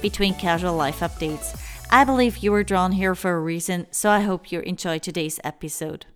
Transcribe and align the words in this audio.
between 0.00 0.34
casual 0.34 0.74
life 0.74 1.00
updates. 1.00 1.60
I 1.90 2.04
believe 2.04 2.38
you 2.38 2.50
were 2.50 2.64
drawn 2.64 2.92
here 2.92 3.14
for 3.14 3.32
a 3.32 3.40
reason, 3.40 3.86
so 3.90 4.10
I 4.10 4.20
hope 4.20 4.50
you 4.50 4.60
enjoy 4.60 4.98
today's 4.98 5.38
episode. 5.44 6.06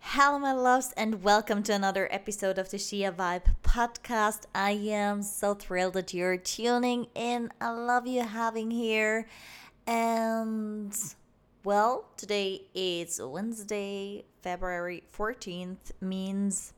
Hello, 0.00 0.38
my 0.38 0.52
loves, 0.52 0.92
and 0.96 1.22
welcome 1.22 1.62
to 1.62 1.72
another 1.72 2.08
episode 2.10 2.58
of 2.58 2.70
the 2.70 2.78
Shia 2.78 3.14
Vibe 3.14 3.54
podcast. 3.62 4.42
I 4.54 4.72
am 4.72 5.22
so 5.22 5.54
thrilled 5.54 5.94
that 5.94 6.12
you're 6.12 6.36
tuning 6.36 7.06
in. 7.14 7.52
I 7.60 7.70
love 7.70 8.06
you 8.06 8.22
having 8.22 8.70
here. 8.70 9.28
And 9.86 10.94
well, 11.62 12.06
today 12.16 12.62
is 12.74 13.20
Wednesday, 13.22 14.24
February 14.42 15.04
14th, 15.16 15.92
means 16.00 16.72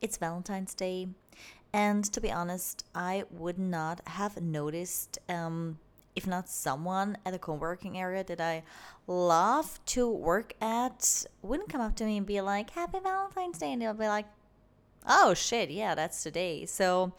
it's 0.00 0.18
Valentine's 0.18 0.74
Day. 0.74 1.08
And 1.74 2.04
to 2.12 2.20
be 2.20 2.30
honest, 2.30 2.84
I 2.94 3.24
would 3.32 3.58
not 3.58 4.00
have 4.06 4.40
noticed, 4.40 5.18
um, 5.28 5.80
if 6.14 6.24
not 6.24 6.48
someone 6.48 7.18
at 7.26 7.34
a 7.34 7.38
co 7.38 7.54
working 7.54 7.98
area 7.98 8.22
that 8.22 8.40
I 8.40 8.62
love 9.08 9.80
to 9.86 10.08
work 10.08 10.52
at, 10.60 11.26
wouldn't 11.42 11.68
come 11.68 11.80
up 11.80 11.96
to 11.96 12.04
me 12.04 12.16
and 12.16 12.24
be 12.24 12.40
like, 12.40 12.70
Happy 12.70 13.00
Valentine's 13.02 13.58
Day. 13.58 13.72
And 13.72 13.82
they'll 13.82 13.92
be 13.92 14.06
like, 14.06 14.26
Oh 15.04 15.34
shit, 15.34 15.68
yeah, 15.68 15.96
that's 15.96 16.22
today. 16.22 16.64
So, 16.64 17.12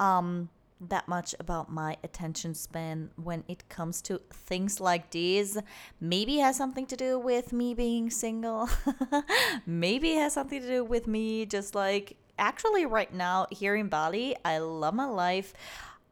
um, 0.00 0.48
that 0.80 1.06
much 1.06 1.34
about 1.38 1.70
my 1.70 1.96
attention 2.02 2.54
span 2.54 3.10
when 3.16 3.44
it 3.46 3.68
comes 3.68 4.02
to 4.02 4.20
things 4.32 4.80
like 4.80 5.10
these. 5.10 5.56
Maybe 6.00 6.38
has 6.38 6.56
something 6.56 6.86
to 6.86 6.96
do 6.96 7.16
with 7.16 7.52
me 7.52 7.74
being 7.74 8.10
single. 8.10 8.68
Maybe 9.66 10.14
it 10.14 10.18
has 10.18 10.32
something 10.32 10.60
to 10.60 10.66
do 10.66 10.84
with 10.84 11.06
me 11.06 11.46
just 11.46 11.74
like 11.74 12.16
actually 12.40 12.86
right 12.86 13.12
now 13.14 13.46
here 13.50 13.76
in 13.76 13.88
Bali, 13.88 14.34
I 14.44 14.58
love 14.58 14.94
my 14.94 15.04
life. 15.04 15.52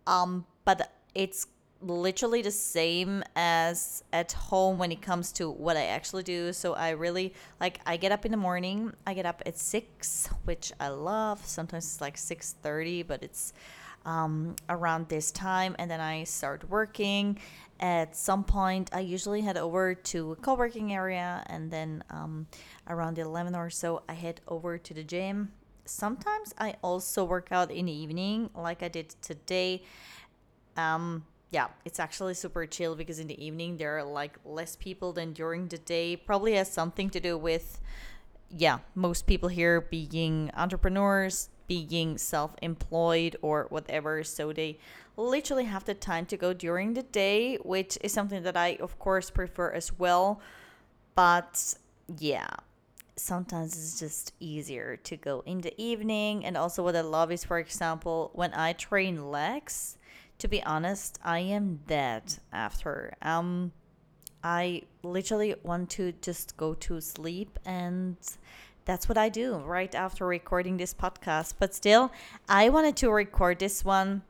Um, 0.07 0.47
but 0.65 0.93
it's 1.15 1.49
literally 1.81 2.43
the 2.43 2.51
same 2.51 3.23
as 3.37 4.03
at 4.13 4.33
home 4.33 4.79
when 4.79 4.91
it 4.91 5.01
comes 5.01 5.33
to 5.33 5.51
what 5.51 5.77
I 5.77 5.87
actually 5.87 6.23
do. 6.23 6.53
So 6.53 6.75
I 6.75 6.91
really 6.91 7.35
like 7.61 7.81
I 7.87 7.97
get 7.97 8.13
up 8.13 8.25
in 8.25 8.31
the 8.31 8.37
morning. 8.37 8.93
I 9.07 9.15
get 9.15 9.27
up 9.27 9.43
at 9.47 9.59
6, 9.59 10.29
which 10.45 10.73
I 10.79 10.89
love. 10.89 11.45
Sometimes 11.47 11.85
it's 11.85 12.01
like 12.01 12.17
6:30, 12.17 13.07
but 13.07 13.23
it's 13.23 13.53
um, 14.05 14.57
around 14.69 15.09
this 15.09 15.31
time 15.31 15.77
and 15.79 15.91
then 15.91 16.01
I 16.01 16.25
start 16.25 16.69
working. 16.69 17.39
At 17.81 18.17
some 18.17 18.43
point, 18.43 18.91
I 18.93 19.01
usually 19.01 19.43
head 19.43 19.57
over 19.57 19.95
to 19.95 20.33
a 20.33 20.37
co-working 20.37 20.93
area 20.93 21.45
and 21.47 21.71
then 21.71 22.03
um, 22.11 22.49
around 22.89 23.19
11 23.19 23.55
or 23.55 23.71
so, 23.71 24.03
I 24.09 24.15
head 24.15 24.41
over 24.49 24.79
to 24.79 24.95
the 24.95 25.05
gym 25.05 25.53
sometimes 25.89 26.55
I 26.59 26.75
also 26.83 27.25
work 27.25 27.49
out 27.51 27.71
in 27.71 27.87
the 27.87 27.93
evening, 27.93 28.51
like 28.55 28.83
I 28.83 28.89
did 28.89 29.15
today. 29.23 29.83
Um, 30.77 31.25
yeah, 31.51 31.69
it's 31.85 31.99
actually 31.99 32.35
super 32.35 32.67
chill 32.67 32.95
because 32.95 33.19
in 33.19 33.27
the 33.27 33.43
evening 33.43 33.79
there 33.79 33.99
are 33.99 34.05
like 34.05 34.39
less 34.45 34.77
people 34.77 35.13
than 35.13 35.33
during 35.33 35.69
the 35.69 35.79
day. 35.79 36.17
Probably 36.17 36.55
has 36.55 36.71
something 36.71 37.11
to 37.11 37.21
do 37.21 37.39
with, 37.39 37.81
yeah, 38.51 38.79
most 38.95 39.27
people 39.27 39.49
here 39.49 39.81
being 39.81 40.51
entrepreneurs, 40.55 41.49
being 41.67 42.19
self 42.19 42.55
employed 42.61 43.37
or 43.41 43.67
whatever. 43.71 44.23
So 44.25 44.53
they 44.53 44.79
literally 45.17 45.65
have 45.65 45.85
the 45.85 45.95
time 45.95 46.27
to 46.27 46.37
go 46.37 46.53
during 46.53 46.95
the 46.95 47.03
day, 47.03 47.57
which 47.57 47.99
is 48.03 48.13
something 48.13 48.43
that 48.43 48.57
I, 48.57 48.77
of 48.81 48.99
course, 48.99 49.31
prefer 49.31 49.73
as 49.73 49.99
well. 49.99 50.41
But 51.15 51.75
yeah, 52.19 52.49
sometimes 53.19 53.77
it's 53.77 53.99
just 53.99 54.33
easier 54.41 54.97
to 54.97 55.17
go 55.17 55.43
in 55.47 55.61
the 55.61 55.75
evening. 55.81 56.45
And 56.45 56.57
also, 56.57 56.83
what 56.83 56.97
I 56.97 57.03
love 57.03 57.31
is, 57.31 57.45
for 57.45 57.59
example, 57.59 58.31
when 58.35 58.55
I 58.55 58.73
train 58.73 59.31
legs, 59.31 59.99
to 60.39 60.49
be 60.49 60.63
honest, 60.63 61.19
I 61.25 61.41
am 61.41 61.81
dead 61.87 62.39
after. 62.53 63.15
Um, 63.23 63.73
I 64.43 64.83
literally 65.03 65.55
want 65.63 65.91
to 65.91 66.13
just 66.23 66.57
go 66.57 66.75
to 66.75 67.01
sleep 67.01 67.59
and 67.67 68.17
that's 68.85 69.09
what 69.09 69.19
I 69.19 69.29
do 69.29 69.57
right 69.59 69.95
after 69.95 70.27
recording 70.27 70.79
this 70.79 70.95
podcast. 70.95 71.55
But 71.59 71.75
still, 71.75 72.11
I 72.49 72.71
wanted 72.71 72.97
to 72.99 73.11
record 73.11 73.59
this 73.59 73.85
one 73.85 74.23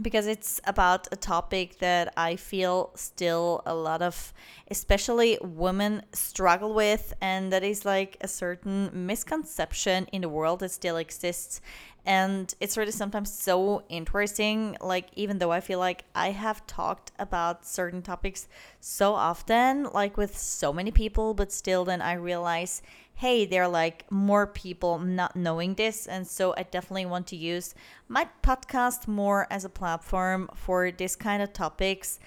because 0.00 0.26
it's 0.26 0.60
about 0.64 1.08
a 1.12 1.16
topic 1.16 1.78
that 1.78 2.12
I 2.16 2.36
feel 2.36 2.90
still 2.94 3.62
a 3.66 3.74
lot 3.74 4.02
of, 4.02 4.32
especially 4.70 5.38
women, 5.42 6.02
struggle 6.12 6.72
with, 6.74 7.14
and 7.20 7.52
that 7.52 7.64
is 7.64 7.84
like 7.84 8.16
a 8.20 8.28
certain 8.28 8.90
misconception 9.06 10.06
in 10.12 10.22
the 10.22 10.28
world 10.28 10.60
that 10.60 10.70
still 10.70 10.96
exists. 10.96 11.60
And 12.08 12.54
it's 12.58 12.78
really 12.78 12.90
sometimes 12.90 13.30
so 13.30 13.82
interesting. 13.90 14.78
Like, 14.80 15.10
even 15.14 15.36
though 15.36 15.52
I 15.52 15.60
feel 15.60 15.78
like 15.78 16.06
I 16.14 16.30
have 16.30 16.66
talked 16.66 17.12
about 17.18 17.66
certain 17.66 18.00
topics 18.00 18.48
so 18.80 19.12
often, 19.12 19.84
like 19.92 20.16
with 20.16 20.34
so 20.34 20.72
many 20.72 20.90
people, 20.90 21.34
but 21.34 21.52
still, 21.52 21.84
then 21.84 22.00
I 22.00 22.14
realize 22.14 22.80
hey, 23.16 23.44
there 23.44 23.64
are 23.64 23.68
like 23.68 24.10
more 24.12 24.46
people 24.46 25.00
not 25.00 25.34
knowing 25.34 25.74
this. 25.74 26.06
And 26.06 26.24
so 26.24 26.54
I 26.56 26.62
definitely 26.62 27.06
want 27.06 27.26
to 27.26 27.36
use 27.36 27.74
my 28.06 28.28
podcast 28.44 29.08
more 29.08 29.48
as 29.50 29.64
a 29.64 29.68
platform 29.68 30.48
for 30.54 30.92
this 30.92 31.16
kind 31.16 31.42
of 31.42 31.52
topics 31.52 32.20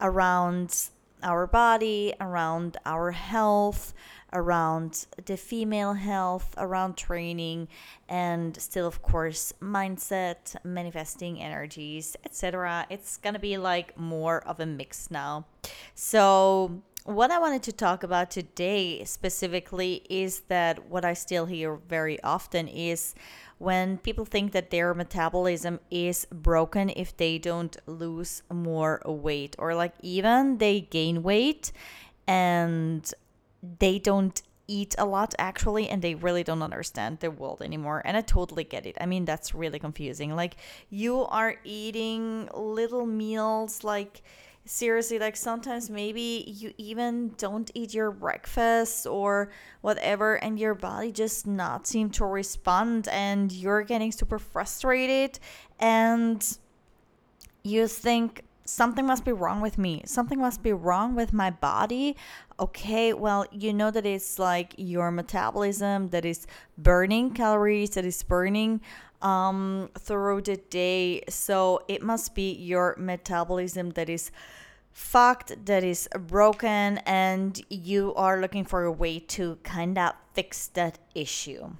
around 0.00 0.88
our 1.22 1.46
body, 1.46 2.14
around 2.20 2.76
our 2.84 3.10
health, 3.10 3.94
around 4.32 5.06
the 5.26 5.36
female 5.36 5.92
health, 5.92 6.54
around 6.56 6.96
training, 6.96 7.68
and 8.08 8.56
still, 8.56 8.86
of 8.86 9.02
course, 9.02 9.52
mindset, 9.60 10.56
manifesting 10.64 11.40
energies, 11.40 12.16
etc. 12.24 12.86
It's 12.90 13.16
gonna 13.16 13.38
be 13.38 13.58
like 13.58 13.96
more 13.98 14.46
of 14.46 14.60
a 14.60 14.66
mix 14.66 15.10
now. 15.10 15.46
So, 15.94 16.82
what 17.04 17.30
I 17.30 17.38
wanted 17.38 17.62
to 17.64 17.72
talk 17.72 18.02
about 18.02 18.30
today 18.30 19.04
specifically 19.04 20.06
is 20.08 20.40
that 20.48 20.88
what 20.88 21.04
I 21.04 21.14
still 21.14 21.46
hear 21.46 21.76
very 21.76 22.22
often 22.22 22.68
is 22.68 23.14
when 23.58 23.98
people 23.98 24.24
think 24.24 24.52
that 24.52 24.70
their 24.70 24.94
metabolism 24.94 25.80
is 25.90 26.26
broken 26.26 26.90
if 26.90 27.16
they 27.16 27.38
don't 27.38 27.76
lose 27.86 28.42
more 28.52 29.02
weight 29.04 29.56
or 29.58 29.74
like 29.74 29.94
even 30.00 30.58
they 30.58 30.80
gain 30.80 31.22
weight 31.22 31.72
and 32.26 33.12
they 33.78 33.98
don't 33.98 34.42
eat 34.68 34.94
a 34.96 35.04
lot 35.04 35.34
actually 35.38 35.88
and 35.88 36.02
they 36.02 36.14
really 36.14 36.44
don't 36.44 36.62
understand 36.62 37.18
the 37.18 37.30
world 37.30 37.60
anymore 37.62 38.00
and 38.04 38.16
i 38.16 38.20
totally 38.20 38.64
get 38.64 38.86
it. 38.86 38.96
I 39.00 39.06
mean 39.06 39.24
that's 39.24 39.54
really 39.54 39.78
confusing. 39.78 40.36
Like 40.36 40.56
you 40.88 41.24
are 41.24 41.56
eating 41.64 42.48
little 42.54 43.06
meals 43.06 43.82
like 43.82 44.22
seriously 44.64 45.18
like 45.18 45.36
sometimes 45.36 45.90
maybe 45.90 46.44
you 46.46 46.72
even 46.78 47.34
don't 47.36 47.70
eat 47.74 47.92
your 47.92 48.12
breakfast 48.12 49.06
or 49.06 49.50
whatever 49.80 50.36
and 50.36 50.58
your 50.58 50.74
body 50.74 51.10
just 51.10 51.46
not 51.46 51.86
seem 51.86 52.08
to 52.08 52.24
respond 52.24 53.08
and 53.08 53.50
you're 53.50 53.82
getting 53.82 54.12
super 54.12 54.38
frustrated 54.38 55.38
and 55.80 56.58
you 57.64 57.88
think 57.88 58.44
something 58.64 59.04
must 59.04 59.24
be 59.24 59.32
wrong 59.32 59.60
with 59.60 59.76
me. 59.78 60.02
Something 60.06 60.38
must 60.38 60.62
be 60.62 60.72
wrong 60.72 61.14
with 61.14 61.32
my 61.32 61.50
body. 61.50 62.16
Okay 62.60 63.12
well 63.12 63.44
you 63.50 63.72
know 63.72 63.90
that 63.90 64.06
it's 64.06 64.38
like 64.38 64.74
your 64.76 65.10
metabolism 65.10 66.10
that 66.10 66.24
is 66.24 66.46
burning 66.78 67.32
calories 67.32 67.90
that 67.90 68.04
is 68.04 68.22
burning 68.22 68.80
um, 69.22 69.90
through 69.98 70.42
the 70.42 70.56
day. 70.56 71.22
So 71.28 71.82
it 71.88 72.02
must 72.02 72.34
be 72.34 72.52
your 72.52 72.94
metabolism 72.98 73.90
that 73.90 74.08
is 74.08 74.30
fucked, 74.92 75.64
that 75.66 75.82
is 75.82 76.08
broken, 76.28 76.98
and 76.98 77.60
you 77.70 78.14
are 78.14 78.40
looking 78.40 78.64
for 78.64 78.84
a 78.84 78.92
way 78.92 79.18
to 79.18 79.56
kind 79.62 79.98
of 79.98 80.14
fix 80.34 80.66
that 80.68 80.98
issue. 81.14 81.70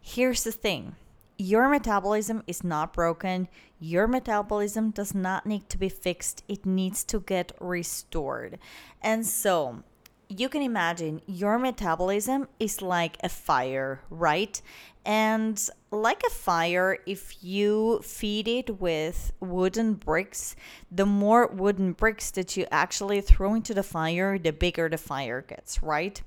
Here's 0.00 0.44
the 0.44 0.52
thing 0.52 0.96
your 1.38 1.68
metabolism 1.68 2.42
is 2.46 2.64
not 2.64 2.94
broken. 2.94 3.48
Your 3.78 4.06
metabolism 4.06 4.90
does 4.90 5.14
not 5.14 5.44
need 5.44 5.68
to 5.68 5.76
be 5.76 5.90
fixed, 5.90 6.42
it 6.48 6.64
needs 6.64 7.04
to 7.04 7.20
get 7.20 7.52
restored. 7.60 8.58
And 9.02 9.26
so, 9.26 9.82
you 10.28 10.48
can 10.48 10.62
imagine 10.62 11.22
your 11.26 11.58
metabolism 11.58 12.48
is 12.58 12.82
like 12.82 13.16
a 13.22 13.28
fire, 13.28 14.00
right? 14.10 14.60
And 15.04 15.68
like 15.92 16.22
a 16.26 16.30
fire, 16.30 16.98
if 17.06 17.42
you 17.42 18.00
feed 18.02 18.48
it 18.48 18.80
with 18.80 19.32
wooden 19.38 19.94
bricks, 19.94 20.56
the 20.90 21.06
more 21.06 21.46
wooden 21.46 21.92
bricks 21.92 22.30
that 22.32 22.56
you 22.56 22.66
actually 22.72 23.20
throw 23.20 23.54
into 23.54 23.72
the 23.72 23.84
fire, 23.84 24.38
the 24.38 24.52
bigger 24.52 24.88
the 24.88 24.98
fire 24.98 25.42
gets, 25.42 25.82
right? 25.82 26.20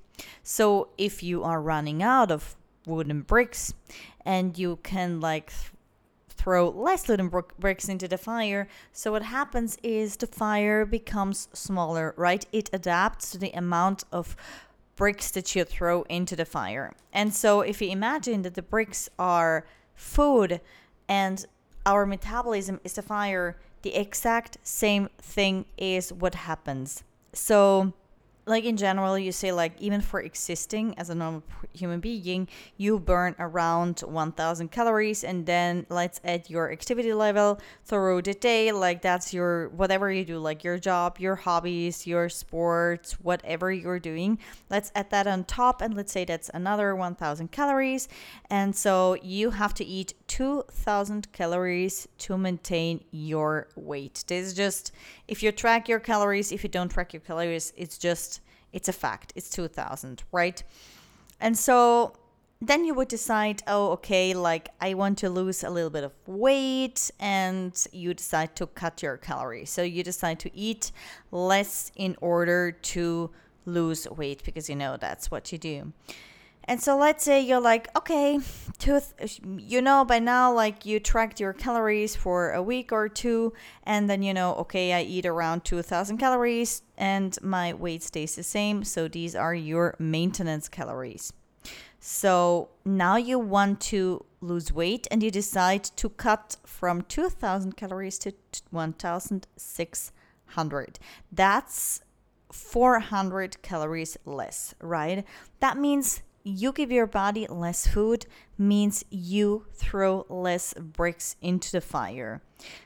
So 0.44 0.90
if 0.98 1.22
you 1.22 1.44
are 1.44 1.62
running 1.62 2.02
out 2.02 2.32
of 2.32 2.56
wooden 2.86 3.22
bricks 3.22 3.74
and 4.26 4.58
you 4.58 4.80
can 4.84 5.20
like 5.20 5.52
throw 6.40 6.70
less 6.70 7.08
wooden 7.08 7.30
bricks 7.60 7.90
into 7.90 8.08
the 8.08 8.18
fire. 8.18 8.68
So 8.94 9.12
what 9.12 9.24
happens 9.24 9.78
is 9.84 10.16
the 10.16 10.28
fire 10.28 10.86
becomes 10.86 11.50
smaller, 11.52 12.14
right? 12.16 12.46
It 12.54 12.70
adapts 12.72 13.32
to 13.32 13.38
the 13.38 13.52
amount 13.52 14.06
of 14.12 14.38
bricks 14.96 15.32
that 15.32 15.54
you 15.54 15.66
throw 15.66 16.04
into 16.04 16.36
the 16.38 16.46
fire. 16.46 16.94
And 17.12 17.34
so 17.34 17.60
if 17.62 17.82
you 17.82 17.90
imagine 17.90 18.42
that 18.44 18.56
the 18.56 18.62
bricks 18.62 19.10
are 19.20 19.66
food 19.96 20.62
and 21.10 21.46
our 21.86 22.06
metabolism 22.06 22.80
is 22.86 22.94
the 22.94 23.02
fire, 23.02 23.58
the 23.82 23.96
exact 23.96 24.58
same 24.64 25.10
thing 25.18 25.66
is 25.78 26.14
what 26.14 26.36
happens. 26.36 27.04
So 27.34 27.94
like 28.50 28.66
in 28.66 28.76
general 28.76 29.18
you 29.18 29.32
say 29.32 29.52
like 29.52 29.80
even 29.80 30.02
for 30.02 30.20
existing 30.22 30.98
as 30.98 31.12
a 31.12 31.16
normal 31.16 31.44
human 31.74 32.00
being 32.00 32.48
you 32.78 33.00
burn 33.00 33.36
around 33.38 34.00
1000 34.00 34.72
calories 34.72 35.24
and 35.24 35.46
then 35.46 35.86
let's 35.90 36.20
add 36.24 36.50
your 36.50 36.72
activity 36.72 37.14
level 37.14 37.60
throughout 37.86 38.24
the 38.24 38.34
day. 38.34 38.72
Like 38.72 39.02
that's 39.02 39.34
your 39.34 39.70
whatever 39.70 40.12
you 40.12 40.26
do 40.26 40.40
like 40.40 40.64
your 40.64 40.80
job 40.80 41.20
your 41.20 41.36
hobbies 41.36 42.08
your 42.08 42.28
sports 42.28 43.14
whatever 43.22 43.72
you're 43.72 44.00
doing 44.00 44.40
let's 44.70 44.92
add 44.96 45.12
that 45.12 45.28
on 45.28 45.44
top 45.44 45.82
and 45.82 45.94
let's 45.94 46.12
say 46.12 46.26
that's 46.26 46.50
another 46.54 46.96
1000 46.96 47.52
calories. 47.52 48.08
And 48.50 48.76
so 48.76 49.16
you 49.22 49.52
have 49.52 49.76
to 49.76 49.86
eat 49.86 50.14
2000 50.28 51.32
calories 51.32 52.08
to 52.18 52.38
maintain 52.38 53.04
your 53.12 53.68
weight. 53.76 54.24
This 54.28 54.48
is 54.48 54.54
just 54.56 54.92
if 55.28 55.44
you 55.44 55.52
track 55.52 55.88
your 55.88 56.00
calories 56.00 56.52
if 56.52 56.64
you 56.64 56.70
don't 56.70 56.90
track 56.90 57.14
your 57.14 57.22
calories 57.22 57.72
it's 57.78 57.98
just 57.98 58.39
it's 58.74 58.88
a 58.88 58.94
fact. 58.94 59.34
It's 59.36 59.50
2000, 59.50 60.24
right? 60.32 60.64
And 61.40 61.58
so 61.58 62.14
then 62.62 62.84
you 62.84 62.94
would 62.94 63.08
decide, 63.08 63.64
oh, 63.68 63.92
okay, 63.92 64.34
like 64.34 64.70
I 64.82 64.94
want 64.94 65.18
to 65.20 65.30
lose 65.30 65.64
a 65.64 65.70
little 65.70 65.90
bit 65.90 66.04
of 66.04 66.12
weight, 66.28 67.10
and 67.20 67.74
you 67.94 68.14
decide 68.14 68.56
to 68.58 68.68
cut 68.68 69.02
your 69.02 69.18
calories. 69.18 69.70
So 69.70 69.82
you 69.82 70.04
decide 70.04 70.40
to 70.42 70.56
eat 70.56 70.92
less 71.32 71.92
in 71.96 72.18
order 72.20 72.72
to 72.72 73.32
lose 73.66 74.10
weight 74.10 74.44
because 74.44 74.70
you 74.70 74.76
know 74.76 74.98
that's 74.98 75.32
what 75.32 75.52
you 75.52 75.58
do. 75.58 75.94
And 76.70 76.80
so 76.80 76.96
let's 76.96 77.24
say 77.24 77.42
you're 77.42 77.60
like, 77.60 77.88
okay, 77.98 78.40
you 79.58 79.82
know, 79.82 80.06
by 80.06 80.20
now, 80.20 80.54
like 80.54 80.86
you 80.86 81.00
tracked 81.00 81.40
your 81.40 81.52
calories 81.52 82.16
for 82.16 82.52
a 82.52 82.62
week 82.62 82.92
or 82.92 83.10
two, 83.10 83.54
and 83.82 84.08
then 84.08 84.22
you 84.22 84.36
know, 84.36 84.54
okay, 84.54 84.94
I 84.94 85.02
eat 85.02 85.26
around 85.26 85.66
2000 85.66 86.20
calories 86.20 86.84
and 86.96 87.36
my 87.42 87.74
weight 87.74 88.04
stays 88.04 88.36
the 88.36 88.44
same. 88.44 88.84
So 88.84 89.08
these 89.08 89.36
are 89.36 89.56
your 89.56 89.96
maintenance 89.98 90.70
calories. 90.70 91.34
So 92.00 92.70
now 92.86 93.18
you 93.18 93.40
want 93.40 93.82
to 93.94 94.24
lose 94.40 94.72
weight 94.72 95.08
and 95.10 95.24
you 95.24 95.32
decide 95.32 95.84
to 95.84 96.08
cut 96.08 96.58
from 96.68 97.02
2000 97.02 97.78
calories 97.78 98.20
to 98.20 98.34
1600. 98.70 101.00
That's 101.32 102.02
400 102.52 103.62
calories 103.64 104.18
less, 104.26 104.76
right? 104.82 105.26
That 105.62 105.78
means 105.78 106.22
you 106.44 106.72
give 106.72 106.92
your 106.92 107.08
body 107.08 107.48
less 107.48 107.88
food 107.88 108.26
means 108.58 109.04
you 109.10 109.66
throw 109.74 110.26
less 110.30 110.74
bricks 110.74 111.36
into 111.42 111.72
the 111.72 111.82
fire. 111.82 112.42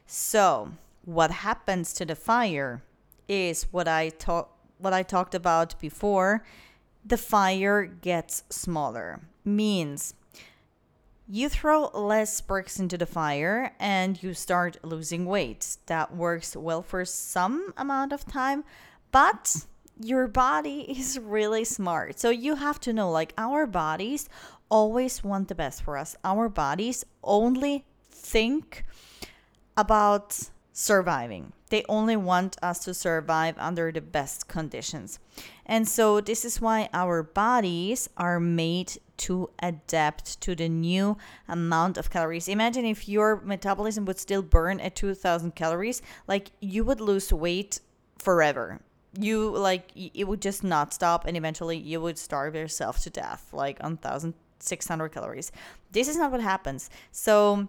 So, 0.05 0.73
what 1.05 1.31
happens 1.31 1.93
to 1.93 2.05
the 2.05 2.15
fire 2.15 2.83
is 3.27 3.63
what 3.71 3.87
I 3.87 4.09
talk 4.09 4.57
what 4.77 4.93
I 4.93 5.03
talked 5.03 5.35
about 5.35 5.79
before. 5.79 6.43
The 7.05 7.17
fire 7.17 7.85
gets 7.85 8.43
smaller. 8.49 9.21
Means 9.45 10.13
you 11.27 11.49
throw 11.49 11.87
less 11.93 12.39
bricks 12.41 12.79
into 12.79 12.97
the 12.97 13.05
fire 13.05 13.73
and 13.79 14.21
you 14.21 14.33
start 14.33 14.77
losing 14.83 15.25
weight. 15.25 15.77
That 15.87 16.15
works 16.15 16.55
well 16.55 16.81
for 16.81 17.05
some 17.05 17.73
amount 17.77 18.13
of 18.13 18.25
time, 18.25 18.63
but 19.11 19.65
your 19.99 20.27
body 20.27 20.81
is 20.97 21.19
really 21.19 21.63
smart. 21.63 22.19
So 22.19 22.29
you 22.29 22.55
have 22.55 22.79
to 22.81 22.93
know 22.93 23.11
like 23.11 23.33
our 23.37 23.65
bodies 23.65 24.29
always 24.69 25.23
want 25.23 25.47
the 25.47 25.55
best 25.55 25.83
for 25.83 25.97
us. 25.97 26.15
Our 26.23 26.49
bodies 26.49 27.05
only 27.23 27.85
think 28.09 28.85
about 29.77 30.49
surviving. 30.71 31.53
They 31.69 31.83
only 31.87 32.15
want 32.15 32.57
us 32.61 32.83
to 32.85 32.93
survive 32.93 33.55
under 33.57 33.91
the 33.91 34.01
best 34.01 34.47
conditions. 34.47 35.19
And 35.65 35.87
so 35.87 36.21
this 36.21 36.43
is 36.43 36.59
why 36.59 36.89
our 36.93 37.23
bodies 37.23 38.09
are 38.17 38.39
made 38.39 38.97
to 39.17 39.49
adapt 39.59 40.41
to 40.41 40.55
the 40.55 40.69
new 40.69 41.17
amount 41.47 41.97
of 41.97 42.09
calories. 42.09 42.47
Imagine 42.47 42.85
if 42.85 43.07
your 43.07 43.41
metabolism 43.43 44.05
would 44.05 44.19
still 44.19 44.41
burn 44.41 44.79
at 44.79 44.95
2000 44.95 45.55
calories, 45.55 46.01
like 46.27 46.51
you 46.59 46.83
would 46.83 46.99
lose 46.99 47.31
weight 47.31 47.79
forever 48.17 48.79
you 49.19 49.49
like 49.49 49.91
it 49.95 50.27
would 50.27 50.41
just 50.41 50.63
not 50.63 50.93
stop 50.93 51.25
and 51.25 51.37
eventually 51.37 51.77
you 51.77 52.01
would 52.01 52.17
starve 52.17 52.55
yourself 52.55 53.01
to 53.03 53.09
death 53.09 53.49
like 53.53 53.77
on 53.81 53.97
1600 54.01 55.09
calories. 55.09 55.51
This 55.91 56.07
is 56.07 56.17
not 56.17 56.31
what 56.31 56.41
happens. 56.41 56.89
So 57.11 57.67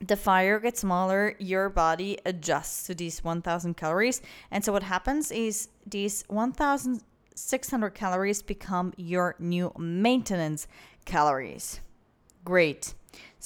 the 0.00 0.16
fire 0.16 0.58
gets 0.58 0.80
smaller 0.80 1.36
your 1.38 1.68
body 1.68 2.18
adjusts 2.26 2.86
to 2.86 2.94
these 2.94 3.22
1000 3.22 3.76
calories 3.76 4.20
and 4.50 4.64
so 4.64 4.72
what 4.72 4.82
happens 4.82 5.30
is 5.30 5.68
these 5.86 6.24
1600 6.28 7.90
calories 7.90 8.42
become 8.42 8.92
your 8.96 9.36
new 9.38 9.72
maintenance 9.78 10.66
calories. 11.04 11.80
Great 12.44 12.94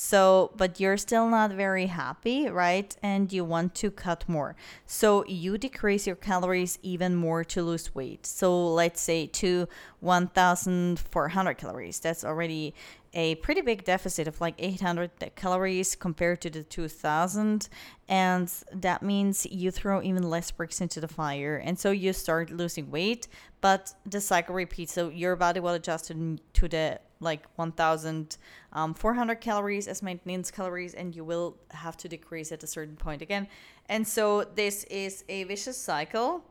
so, 0.00 0.52
but 0.56 0.78
you're 0.78 0.96
still 0.96 1.26
not 1.26 1.50
very 1.50 1.86
happy, 1.86 2.48
right? 2.48 2.96
And 3.02 3.32
you 3.32 3.44
want 3.44 3.74
to 3.74 3.90
cut 3.90 4.28
more. 4.28 4.54
So, 4.86 5.24
you 5.26 5.58
decrease 5.58 6.06
your 6.06 6.14
calories 6.14 6.78
even 6.84 7.16
more 7.16 7.42
to 7.42 7.64
lose 7.64 7.92
weight. 7.96 8.24
So, 8.24 8.74
let's 8.74 9.00
say 9.00 9.26
to 9.26 9.66
1400 9.98 11.54
calories. 11.58 11.98
That's 11.98 12.24
already 12.24 12.74
a 13.12 13.34
pretty 13.36 13.60
big 13.60 13.82
deficit 13.82 14.28
of 14.28 14.40
like 14.40 14.54
800 14.58 15.10
calories 15.34 15.96
compared 15.96 16.42
to 16.42 16.50
the 16.50 16.62
2000 16.62 17.68
and 18.08 18.52
that 18.72 19.02
means 19.02 19.46
you 19.46 19.70
throw 19.70 20.02
even 20.02 20.22
less 20.22 20.50
bricks 20.50 20.82
into 20.82 21.00
the 21.00 21.08
fire 21.08 21.56
and 21.56 21.78
so 21.78 21.90
you 21.90 22.12
start 22.12 22.50
losing 22.50 22.90
weight 22.90 23.26
but 23.62 23.94
the 24.04 24.20
cycle 24.20 24.54
repeats 24.54 24.92
so 24.92 25.08
your 25.08 25.36
body 25.36 25.58
will 25.58 25.72
adjust 25.72 26.12
to 26.52 26.68
the 26.68 27.00
like 27.20 27.46
1400 27.56 28.38
um, 28.72 29.36
calories 29.40 29.88
as 29.88 30.02
maintenance 30.02 30.50
calories 30.50 30.94
and 30.94 31.14
you 31.14 31.24
will 31.24 31.56
have 31.70 31.96
to 31.96 32.08
decrease 32.08 32.52
at 32.52 32.62
a 32.62 32.66
certain 32.66 32.96
point 32.96 33.22
again. 33.22 33.48
And 33.88 34.06
so 34.06 34.44
this 34.44 34.84
is 34.84 35.24
a 35.28 35.44
vicious 35.44 35.76
cycle 35.76 36.44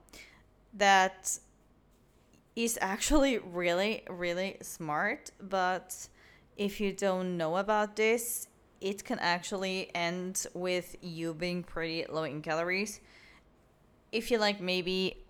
that 0.74 1.40
is 2.56 2.78
actually 2.82 3.38
really 3.38 4.04
really 4.10 4.58
smart 4.62 5.30
but 5.40 6.08
if 6.58 6.82
you 6.82 6.92
don't 6.92 7.38
know 7.38 7.58
about 7.58 7.96
this 7.96 8.48
it 8.82 9.04
can 9.04 9.20
actually 9.20 9.90
end 9.96 10.46
with 10.54 10.96
you 11.02 11.34
being 11.34 11.64
pretty 11.64 12.06
low 12.10 12.24
in 12.24 12.42
calories. 12.42 13.00
If 14.12 14.32
you 14.32 14.38
like 14.38 14.62
maybe 14.62 15.26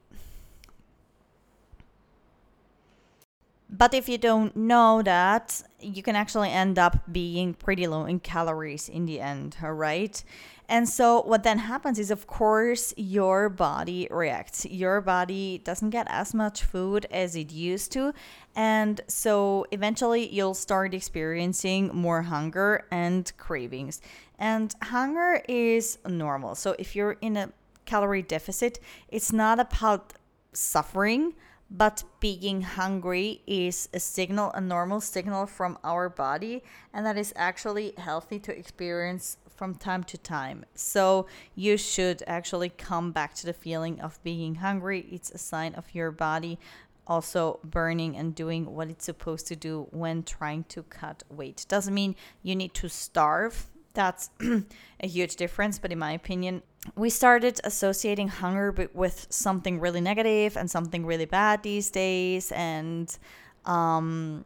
But 3.69 3.93
if 3.93 4.07
you 4.07 4.17
don't 4.17 4.55
know 4.55 5.01
that, 5.01 5.62
you 5.81 6.01
can 6.01 6.15
actually 6.15 6.51
end 6.51 6.79
up 6.79 7.12
being 7.12 7.53
pretty 7.53 7.86
low 7.86 8.05
in 8.05 8.19
calories 8.19 8.88
in 8.88 9.05
the 9.05 9.19
end, 9.19 9.57
all 9.62 9.74
right? 9.74 10.24
And 10.69 10.88
so, 10.88 11.21
what 11.21 11.43
then 11.43 11.59
happens 11.59 11.97
is, 11.97 12.12
of 12.12 12.27
course, 12.27 12.93
your 12.97 13.47
body 13.47 14.07
reacts. 14.12 14.65
Your 14.65 15.00
body 15.00 15.59
doesn't 15.59 15.91
get 15.91 16.07
as 16.09 16.33
much 16.33 16.63
food 16.63 17.05
as 17.09 17.36
it 17.36 17.51
used 17.51 17.91
to. 17.93 18.13
And 18.55 19.00
so, 19.07 19.65
eventually, 19.71 20.27
you'll 20.27 20.53
start 20.53 20.93
experiencing 20.93 21.91
more 21.93 22.24
hunger 22.24 22.86
and 22.91 23.31
cravings. 23.38 24.01
And 24.39 24.75
hunger 24.81 25.41
is 25.47 26.00
normal. 26.05 26.55
So, 26.55 26.75
if 26.77 26.97
you're 26.97 27.17
in 27.21 27.38
a 27.38 27.51
calorie 27.86 28.21
deficit, 28.21 28.79
it's 29.07 29.31
not 29.31 29.62
about 29.62 30.13
suffering 30.51 31.33
but 31.69 32.03
being 32.19 32.62
hungry 32.62 33.41
is 33.45 33.89
a 33.93 34.00
signal, 34.00 34.51
a 34.53 34.62
normal 34.62 35.01
signal 35.01 35.45
from 35.45 35.77
our 35.83 36.09
body, 36.09 36.63
and 36.93 37.05
that 37.05 37.17
is 37.17 37.33
actually 37.36 37.93
healthy 37.97 38.39
to 38.39 38.57
experience 38.57 39.38
from 39.55 39.75
time 39.75 40.03
to 40.03 40.17
time. 40.17 40.65
So 40.75 41.27
you 41.55 41.77
should 41.77 42.24
actually 42.27 42.69
come 42.69 43.12
back 43.12 43.33
to 43.36 43.45
the 43.45 43.53
feeling 43.53 44.00
of 44.00 44.21
being 44.24 44.55
hungry. 44.55 45.07
It's 45.12 45.31
a 45.31 45.38
sign 45.38 45.74
of 45.75 45.93
your 45.93 46.12
body 46.12 46.59
also 47.07 47.59
burning 47.63 48.15
and 48.15 48.36
doing 48.36 48.65
what 48.75 48.89
it's 48.89 49.05
supposed 49.05 49.47
to 49.47 49.55
do 49.55 49.88
when 49.91 50.24
trying 50.24 50.65
to 50.65 50.83
cut 50.83 51.24
weight. 51.29 51.65
Doesn't 51.67 51.93
mean 51.93 52.15
you 52.43 52.55
need 52.55 52.74
to 52.75 52.89
starve. 52.89 53.67
That's 53.97 54.29
a 54.99 55.07
huge 55.07 55.37
difference, 55.37 55.79
but 55.79 55.91
in 55.91 55.97
my 55.97 56.11
opinion, 56.11 56.61
we 56.95 57.09
started 57.09 57.59
associating 57.63 58.27
hunger 58.27 58.89
with 58.93 59.25
something 59.31 59.79
really 59.79 60.01
negative 60.01 60.55
and 60.55 60.69
something 60.69 61.03
really 61.03 61.25
bad 61.25 61.63
these 61.63 61.89
days. 61.89 62.51
And 62.51 63.17
um, 63.65 64.45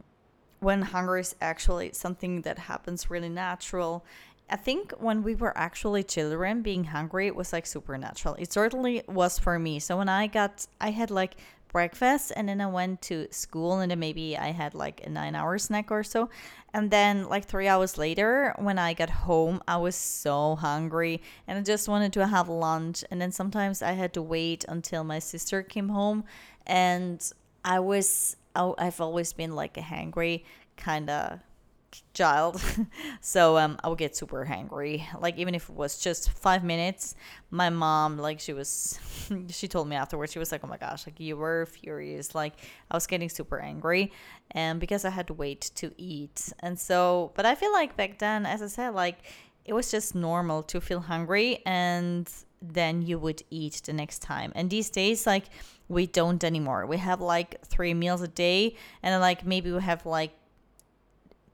when 0.60 0.80
hunger 0.80 1.18
is 1.18 1.34
actually 1.42 1.92
something 1.92 2.40
that 2.42 2.58
happens 2.60 3.10
really 3.10 3.28
natural. 3.28 4.06
I 4.48 4.56
think 4.56 4.92
when 4.92 5.22
we 5.22 5.34
were 5.34 5.56
actually 5.56 6.02
children, 6.02 6.62
being 6.62 6.84
hungry 6.84 7.30
was 7.30 7.52
like 7.52 7.66
supernatural. 7.66 8.36
It 8.38 8.52
certainly 8.52 9.02
was 9.06 9.38
for 9.38 9.58
me. 9.58 9.80
So 9.80 9.98
when 9.98 10.08
I 10.08 10.28
got, 10.28 10.66
I 10.80 10.92
had 10.92 11.10
like 11.10 11.36
breakfast 11.72 12.32
and 12.36 12.48
then 12.48 12.60
I 12.60 12.66
went 12.66 13.02
to 13.02 13.26
school 13.30 13.80
and 13.80 13.90
then 13.90 13.98
maybe 13.98 14.36
I 14.36 14.52
had 14.52 14.74
like 14.74 15.04
a 15.04 15.10
nine 15.10 15.34
hour 15.34 15.58
snack 15.58 15.90
or 15.90 16.04
so. 16.04 16.30
And 16.74 16.90
then 16.90 17.28
like 17.28 17.44
three 17.44 17.68
hours 17.68 17.98
later, 17.98 18.54
when 18.58 18.78
I 18.78 18.94
got 18.94 19.10
home, 19.10 19.62
I 19.68 19.76
was 19.76 19.94
so 19.94 20.56
hungry 20.56 21.20
and 21.46 21.58
I 21.58 21.62
just 21.62 21.86
wanted 21.86 22.12
to 22.14 22.26
have 22.26 22.48
lunch. 22.48 23.04
And 23.10 23.20
then 23.20 23.30
sometimes 23.30 23.82
I 23.82 23.92
had 23.92 24.14
to 24.14 24.22
wait 24.22 24.64
until 24.68 25.04
my 25.04 25.18
sister 25.18 25.62
came 25.62 25.90
home 25.90 26.24
and 26.66 27.22
I 27.64 27.80
was, 27.80 28.36
I've 28.56 29.00
always 29.00 29.32
been 29.32 29.54
like 29.54 29.76
a 29.76 29.82
hangry 29.82 30.44
kind 30.76 31.10
of 31.10 31.40
child. 32.12 32.60
so 33.20 33.58
um, 33.58 33.78
I 33.82 33.88
would 33.88 33.98
get 33.98 34.16
super 34.16 34.44
hangry. 34.44 35.04
Like 35.20 35.38
even 35.38 35.54
if 35.54 35.68
it 35.68 35.74
was 35.74 35.98
just 35.98 36.30
five 36.30 36.64
minutes, 36.64 37.14
my 37.50 37.70
mom 37.70 38.18
like 38.18 38.40
she 38.40 38.52
was, 38.52 38.98
she 39.48 39.68
told 39.68 39.88
me 39.88 39.96
afterwards 39.96 40.32
she 40.32 40.38
was 40.38 40.52
like, 40.52 40.62
oh 40.64 40.68
my 40.68 40.76
gosh, 40.76 41.06
like 41.06 41.20
you 41.20 41.36
were 41.36 41.66
furious. 41.66 42.34
Like 42.34 42.54
I 42.90 42.96
was 42.96 43.06
getting 43.06 43.28
super 43.28 43.60
angry, 43.60 44.12
and 44.52 44.80
because 44.80 45.04
I 45.04 45.10
had 45.10 45.26
to 45.28 45.34
wait 45.34 45.70
to 45.76 45.92
eat. 45.96 46.52
And 46.60 46.78
so, 46.78 47.32
but 47.34 47.46
I 47.46 47.54
feel 47.54 47.72
like 47.72 47.96
back 47.96 48.18
then, 48.18 48.46
as 48.46 48.62
I 48.62 48.66
said, 48.68 48.90
like 48.90 49.18
it 49.64 49.72
was 49.72 49.90
just 49.90 50.14
normal 50.14 50.62
to 50.64 50.80
feel 50.80 51.00
hungry 51.00 51.62
and 51.64 52.28
then 52.62 53.02
you 53.02 53.18
would 53.18 53.42
eat 53.50 53.82
the 53.84 53.92
next 53.92 54.20
time. 54.20 54.52
And 54.54 54.70
these 54.70 54.88
days, 54.90 55.26
like 55.26 55.46
we 55.88 56.06
don't 56.06 56.42
anymore. 56.44 56.86
We 56.86 56.96
have 56.98 57.20
like 57.20 57.64
three 57.66 57.92
meals 57.94 58.22
a 58.22 58.28
day, 58.28 58.76
and 59.02 59.20
like 59.20 59.44
maybe 59.44 59.72
we 59.72 59.80
have 59.80 60.06
like 60.06 60.32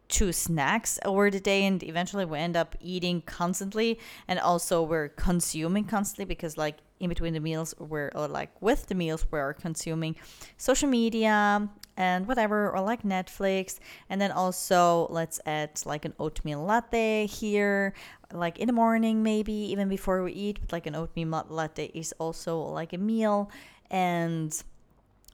two 0.09 0.33
snacks 0.33 0.99
over 1.05 1.31
the 1.31 1.41
day 1.41 1.65
and 1.65 1.83
eventually 1.83 2.25
we 2.25 2.39
end 2.39 2.57
up 2.57 2.75
eating 2.81 3.23
constantly. 3.23 3.99
And 4.27 4.39
also 4.39 4.83
we're 4.83 5.09
consuming 5.09 5.85
constantly 5.85 6.25
because 6.25 6.57
like 6.57 6.79
in 7.01 7.09
between 7.09 7.33
the 7.35 7.41
meals 7.41 7.75
we're 7.79 8.11
or 8.15 8.27
like 8.27 8.51
with 8.61 8.87
the 8.87 8.95
meals 8.95 9.25
we're 9.31 9.53
consuming 9.53 10.17
social 10.57 10.89
media 10.89 11.69
and 11.97 12.27
whatever 12.27 12.71
or 12.71 12.81
like 12.81 13.03
netflix. 13.03 13.79
And 14.09 14.21
then 14.21 14.33
also 14.33 15.07
let's 15.11 15.41
add 15.47 15.81
like 15.85 16.05
an 16.05 16.15
oatmeal 16.19 16.65
latte 16.65 17.27
here 17.27 17.93
like 18.33 18.59
in 18.59 18.67
the 18.67 18.73
morning 18.73 19.23
maybe 19.23 19.53
even 19.53 19.89
before 19.89 20.23
we 20.23 20.33
eat. 20.33 20.59
But 20.61 20.73
like 20.73 20.87
an 20.87 20.95
oatmeal 20.95 21.45
latte 21.49 21.87
is 21.95 22.15
also 22.19 22.59
like 22.59 22.95
a 22.95 22.99
meal. 22.99 23.51
And 23.91 24.55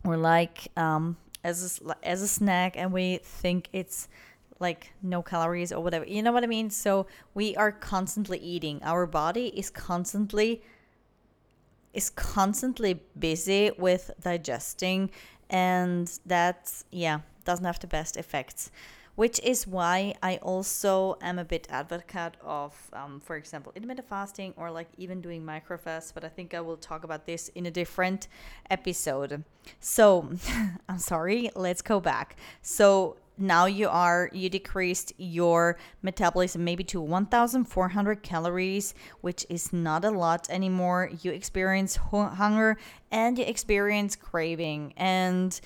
we're 0.05 0.17
like 0.17 0.69
um 0.77 1.17
as 1.45 1.81
a, 1.87 1.97
as 2.03 2.23
a 2.23 2.29
snack 2.29 2.77
and 2.77 2.93
we 2.93 3.19
think 3.23 3.69
it's 3.73 4.09
like 4.69 4.93
no 5.03 5.23
calories 5.23 5.71
or 5.73 5.81
whatever. 5.85 6.07
You 6.07 6.23
know 6.25 6.33
what 6.33 6.45
I 6.49 6.51
mean? 6.59 6.71
So 6.71 7.07
we 7.35 7.55
are 7.57 7.71
constantly 7.71 8.39
eating. 8.39 8.81
Our 8.83 9.07
body 9.07 9.47
is 9.61 9.69
constantly 9.71 10.63
is 11.93 12.11
constantly 12.11 12.93
busy 13.29 13.71
with 13.79 14.11
digesting 14.21 15.11
and 15.49 16.07
that 16.27 16.61
yeah, 16.91 17.21
doesn't 17.45 17.65
have 17.65 17.79
the 17.79 17.87
best 17.87 18.17
effects. 18.17 18.71
Which 19.17 19.39
is 19.53 19.65
why 19.65 20.15
I 20.21 20.39
also 20.39 21.19
am 21.21 21.39
a 21.39 21.45
bit 21.45 21.69
advocate 21.71 22.35
of, 22.43 22.73
um, 22.93 23.21
for 23.21 23.37
example, 23.37 23.71
intermittent 23.77 24.09
fasting 24.09 24.55
or 24.57 24.73
like 24.73 24.89
even 24.99 25.21
doing 25.21 25.41
microfast. 25.45 26.15
But 26.15 26.25
I 26.25 26.31
think 26.37 26.53
I 26.53 26.61
will 26.61 26.77
talk 26.77 27.05
about 27.05 27.25
this 27.25 27.49
in 27.59 27.65
a 27.67 27.71
different 27.71 28.27
episode. 28.71 29.45
So 29.79 30.05
I'm 30.89 30.99
sorry, 30.99 31.49
let's 31.55 31.81
go 31.81 32.01
back. 32.01 32.35
So 32.61 33.17
now 33.37 33.67
you 33.67 33.89
are 33.89 34.31
you 34.33 34.49
decreased 34.49 35.13
your 35.19 35.77
metabolism 36.03 36.65
maybe 36.65 36.85
to 36.85 37.01
1400 37.01 38.23
calories 38.23 38.95
which 39.21 39.45
is 39.49 39.73
not 39.73 40.05
a 40.05 40.11
lot 40.11 40.49
anymore. 40.51 41.11
You 41.23 41.33
experience 41.33 41.97
hunger 41.97 42.77
and 43.11 43.39
you 43.39 43.45
experience 43.45 44.17
craving. 44.17 44.93
And 44.97 45.59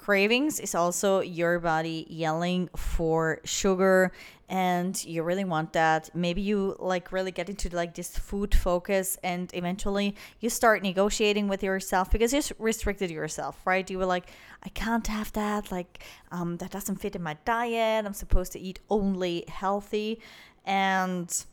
cravings 0.00 0.58
is 0.60 0.74
also 0.74 1.20
your 1.20 1.58
body 1.58 2.06
yelling 2.08 2.70
for 2.74 3.38
sugar 3.44 4.10
and 4.48 5.04
you 5.04 5.22
really 5.22 5.44
want 5.44 5.74
that. 5.74 6.08
Maybe 6.14 6.40
you 6.40 6.74
like 6.78 7.12
really 7.12 7.30
get 7.30 7.50
into 7.50 7.68
like 7.68 7.94
this 7.94 8.16
food 8.16 8.54
focus 8.54 9.18
and 9.22 9.50
eventually 9.52 10.16
you 10.40 10.48
start 10.48 10.82
negotiating 10.82 11.48
with 11.48 11.62
yourself 11.62 12.10
because 12.10 12.32
you 12.32 12.40
restricted 12.58 13.10
yourself 13.10 13.60
right? 13.66 13.88
You 13.90 13.98
were 13.98 14.06
like 14.06 14.30
i 14.62 14.68
can't 14.70 15.06
have 15.06 15.32
that 15.32 15.72
like 15.72 16.02
um, 16.32 16.56
that 16.58 16.70
doesn't 16.70 16.96
fit 16.96 17.16
in 17.16 17.22
my 17.22 17.36
diet 17.44 18.04
i'm 18.04 18.12
supposed 18.12 18.52
to 18.52 18.60
eat 18.60 18.78
only 18.90 19.44
healthy 19.48 20.20
and 20.66 21.44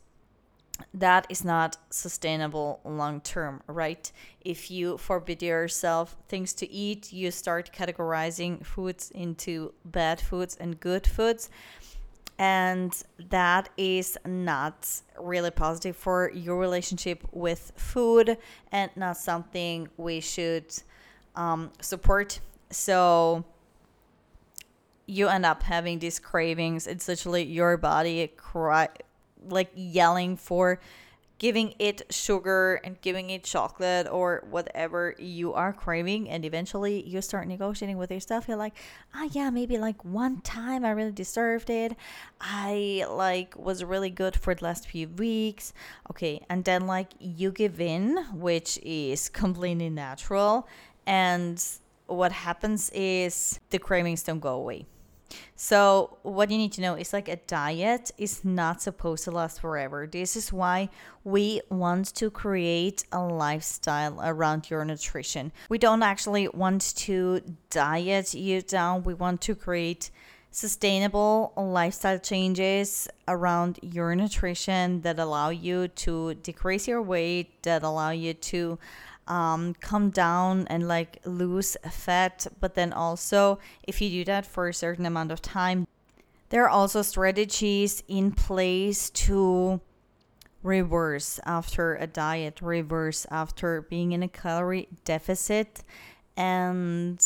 that 0.94 1.26
is 1.28 1.44
not 1.44 1.76
sustainable 1.90 2.80
long 2.84 3.20
term, 3.20 3.62
right? 3.66 4.10
If 4.40 4.70
you 4.70 4.98
forbid 4.98 5.42
yourself 5.42 6.16
things 6.28 6.52
to 6.54 6.70
eat, 6.70 7.12
you 7.12 7.30
start 7.30 7.70
categorizing 7.72 8.64
foods 8.64 9.10
into 9.10 9.74
bad 9.84 10.20
foods 10.20 10.56
and 10.56 10.78
good 10.78 11.06
foods. 11.06 11.50
And 12.38 12.94
that 13.30 13.68
is 13.76 14.16
not 14.24 14.88
really 15.18 15.50
positive 15.50 15.96
for 15.96 16.30
your 16.32 16.56
relationship 16.56 17.24
with 17.32 17.72
food 17.74 18.38
and 18.70 18.90
not 18.94 19.16
something 19.16 19.88
we 19.96 20.20
should 20.20 20.72
um, 21.34 21.72
support. 21.80 22.38
So, 22.70 23.44
you 25.06 25.26
end 25.26 25.46
up 25.46 25.62
having 25.62 25.98
these 25.98 26.18
cravings. 26.20 26.86
It's 26.86 27.08
literally 27.08 27.42
your 27.42 27.76
body 27.78 28.28
cry 28.36 28.88
like 29.46 29.70
yelling 29.74 30.36
for 30.36 30.80
giving 31.38 31.72
it 31.78 32.02
sugar 32.10 32.80
and 32.82 33.00
giving 33.00 33.30
it 33.30 33.44
chocolate 33.44 34.08
or 34.10 34.44
whatever 34.50 35.14
you 35.18 35.54
are 35.54 35.72
craving. 35.72 36.28
And 36.28 36.44
eventually 36.44 37.06
you 37.06 37.22
start 37.22 37.46
negotiating 37.46 37.96
with 37.96 38.10
yourself. 38.10 38.48
You're 38.48 38.56
like 38.56 38.74
ah 39.14 39.20
oh, 39.22 39.30
yeah 39.32 39.50
maybe 39.50 39.78
like 39.78 40.04
one 40.04 40.40
time 40.40 40.84
i 40.84 40.90
really 40.90 41.12
deserved 41.12 41.70
it. 41.70 41.96
I 42.40 43.04
like 43.08 43.56
was 43.56 43.84
really 43.84 44.10
good 44.10 44.36
for 44.36 44.54
the 44.54 44.64
last 44.64 44.88
few 44.88 45.08
weeks. 45.08 45.72
Okay 46.10 46.44
and 46.48 46.64
then 46.64 46.86
like 46.86 47.12
you 47.20 47.52
give 47.52 47.80
in 47.80 48.16
which 48.34 48.78
is 48.82 49.28
completely 49.42 49.90
natural. 49.90 50.68
And 51.06 51.64
what 52.06 52.32
happens 52.32 52.90
is 52.90 53.60
the 53.70 53.78
cravings 53.78 54.22
don't 54.22 54.40
go 54.40 54.54
away 54.54 54.86
so, 55.56 56.18
what 56.22 56.50
you 56.50 56.58
need 56.58 56.72
to 56.72 56.80
know 56.80 56.94
is 56.94 57.12
like 57.12 57.28
a 57.28 57.36
diet 57.36 58.10
is 58.16 58.44
not 58.44 58.80
supposed 58.80 59.24
to 59.24 59.30
last 59.30 59.60
forever. 59.60 60.06
This 60.06 60.36
is 60.36 60.52
why 60.52 60.88
we 61.24 61.60
want 61.68 62.14
to 62.14 62.30
create 62.30 63.04
a 63.12 63.20
lifestyle 63.20 64.20
around 64.22 64.70
your 64.70 64.84
nutrition. 64.84 65.52
We 65.68 65.78
don't 65.78 66.02
actually 66.02 66.48
want 66.48 66.96
to 66.96 67.42
diet 67.70 68.34
you 68.34 68.62
down, 68.62 69.02
we 69.02 69.14
want 69.14 69.40
to 69.42 69.54
create 69.54 70.10
sustainable 70.50 71.52
lifestyle 71.56 72.18
changes 72.18 73.06
around 73.26 73.78
your 73.82 74.14
nutrition 74.14 75.02
that 75.02 75.18
allow 75.18 75.50
you 75.50 75.88
to 75.88 76.34
decrease 76.34 76.88
your 76.88 77.02
weight, 77.02 77.62
that 77.62 77.82
allow 77.82 78.10
you 78.10 78.32
to 78.34 78.78
um, 79.28 79.74
come 79.80 80.10
down 80.10 80.66
and 80.68 80.88
like 80.88 81.20
lose 81.24 81.76
fat. 81.90 82.46
But 82.60 82.74
then 82.74 82.92
also, 82.92 83.58
if 83.84 84.00
you 84.00 84.10
do 84.10 84.24
that 84.24 84.44
for 84.44 84.68
a 84.68 84.74
certain 84.74 85.06
amount 85.06 85.30
of 85.30 85.40
time, 85.40 85.86
there 86.48 86.64
are 86.64 86.68
also 86.70 87.02
strategies 87.02 88.02
in 88.08 88.32
place 88.32 89.10
to 89.10 89.80
reverse 90.62 91.38
after 91.44 91.94
a 91.96 92.06
diet, 92.06 92.60
reverse 92.60 93.26
after 93.30 93.82
being 93.82 94.12
in 94.12 94.22
a 94.22 94.28
calorie 94.28 94.88
deficit. 95.04 95.84
And 96.36 97.24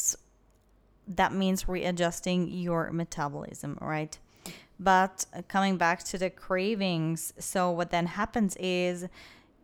that 1.07 1.33
means 1.33 1.69
readjusting 1.69 2.49
your 2.49 2.91
metabolism, 2.91 3.79
right? 3.81 4.19
But 4.79 5.27
coming 5.49 5.77
back 5.77 6.03
to 6.05 6.19
the 6.19 6.31
cravings, 6.31 7.33
so 7.39 7.71
what 7.71 7.91
then 7.91 8.07
happens 8.07 8.57
is 8.59 9.07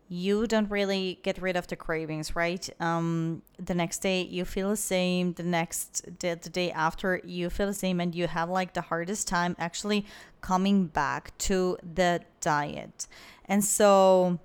you 0.09 0.47
don't 0.47 0.71
really 0.71 1.19
get 1.23 1.41
rid 1.41 1.57
of 1.57 1.67
the 1.67 1.77
cravings, 1.77 2.35
right? 2.35 2.69
Um, 2.81 3.43
the 3.59 3.75
next 3.75 3.99
day 3.99 4.23
you 4.23 4.45
feel 4.47 4.71
the 4.71 4.77
same. 4.77 5.35
The 5.35 5.43
next 5.43 6.19
day, 6.19 6.35
the 6.35 6.49
day 6.49 6.73
after 6.73 7.21
you 7.25 7.51
feel 7.51 7.67
the 7.67 7.75
same, 7.75 8.01
and 8.01 8.15
you 8.15 8.27
have 8.27 8.49
like 8.49 8.73
the 8.73 8.81
hardest 8.81 9.29
time 9.29 9.55
actually 9.59 10.07
coming 10.41 10.87
back 10.87 11.37
to 11.39 11.77
the 11.95 12.23
diet. 12.41 13.07
And 13.45 13.63
so, 13.63 14.39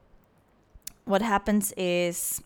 what 1.06 1.22
happens 1.22 1.74
is 1.78 2.42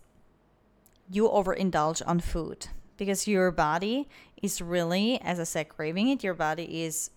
you 1.09 1.27
overindulge 1.27 2.03
on 2.05 2.19
food 2.19 2.67
because 2.97 3.27
your 3.27 3.49
body 3.51 4.07
is 4.41 4.61
really, 4.61 5.19
as 5.21 5.39
I 5.39 5.43
said, 5.43 5.69
craving 5.69 6.09
it. 6.09 6.23
Your 6.23 6.33
body 6.35 6.83
is 6.83 7.09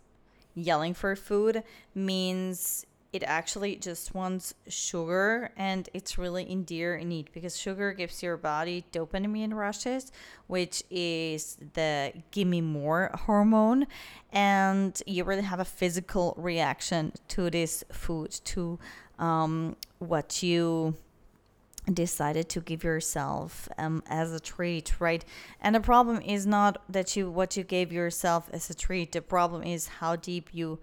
yelling 0.55 0.95
for 0.95 1.15
food, 1.15 1.63
means 1.95 2.87
it 3.13 3.23
actually 3.25 3.77
just 3.77 4.15
wants 4.15 4.55
sugar 4.69 5.51
and 5.57 5.89
it's 5.93 6.17
really 6.17 6.45
in 6.45 6.63
dear 6.65 6.99
need 7.01 7.29
because 7.33 7.57
sugar 7.57 7.93
gives 7.93 8.23
your 8.23 8.37
body 8.37 8.85
dopamine 8.93 9.53
rushes 9.53 10.13
which 10.51 10.83
is 10.91 11.57
the 11.75 12.13
give 12.33 12.49
me 12.49 12.61
more 12.61 13.11
hormone. 13.15 13.87
And 14.33 15.01
you 15.07 15.23
really 15.23 15.43
have 15.43 15.61
a 15.61 15.65
physical 15.65 16.35
reaction 16.37 17.13
to 17.29 17.51
this 17.51 17.85
food 17.93 18.33
to 18.47 18.81
um, 19.21 19.77
what 20.01 20.43
you 20.43 20.97
decided 21.95 22.49
to 22.49 22.61
give 22.61 22.85
yourself 22.85 23.69
um, 23.79 24.03
as 24.09 24.33
a 24.33 24.41
treat 24.41 25.01
right? 25.01 25.25
And 25.61 25.75
the 25.75 25.81
problem 25.81 26.21
is 26.21 26.47
not 26.47 26.83
that 26.89 27.17
you 27.17 27.31
what 27.31 27.57
you 27.57 27.63
gave 27.63 27.93
yourself 27.93 28.51
as 28.53 28.69
a 28.71 28.75
treat. 28.75 29.13
The 29.13 29.23
problem 29.23 29.63
is 29.63 29.87
how 29.87 30.17
deep 30.17 30.51
you 30.53 30.81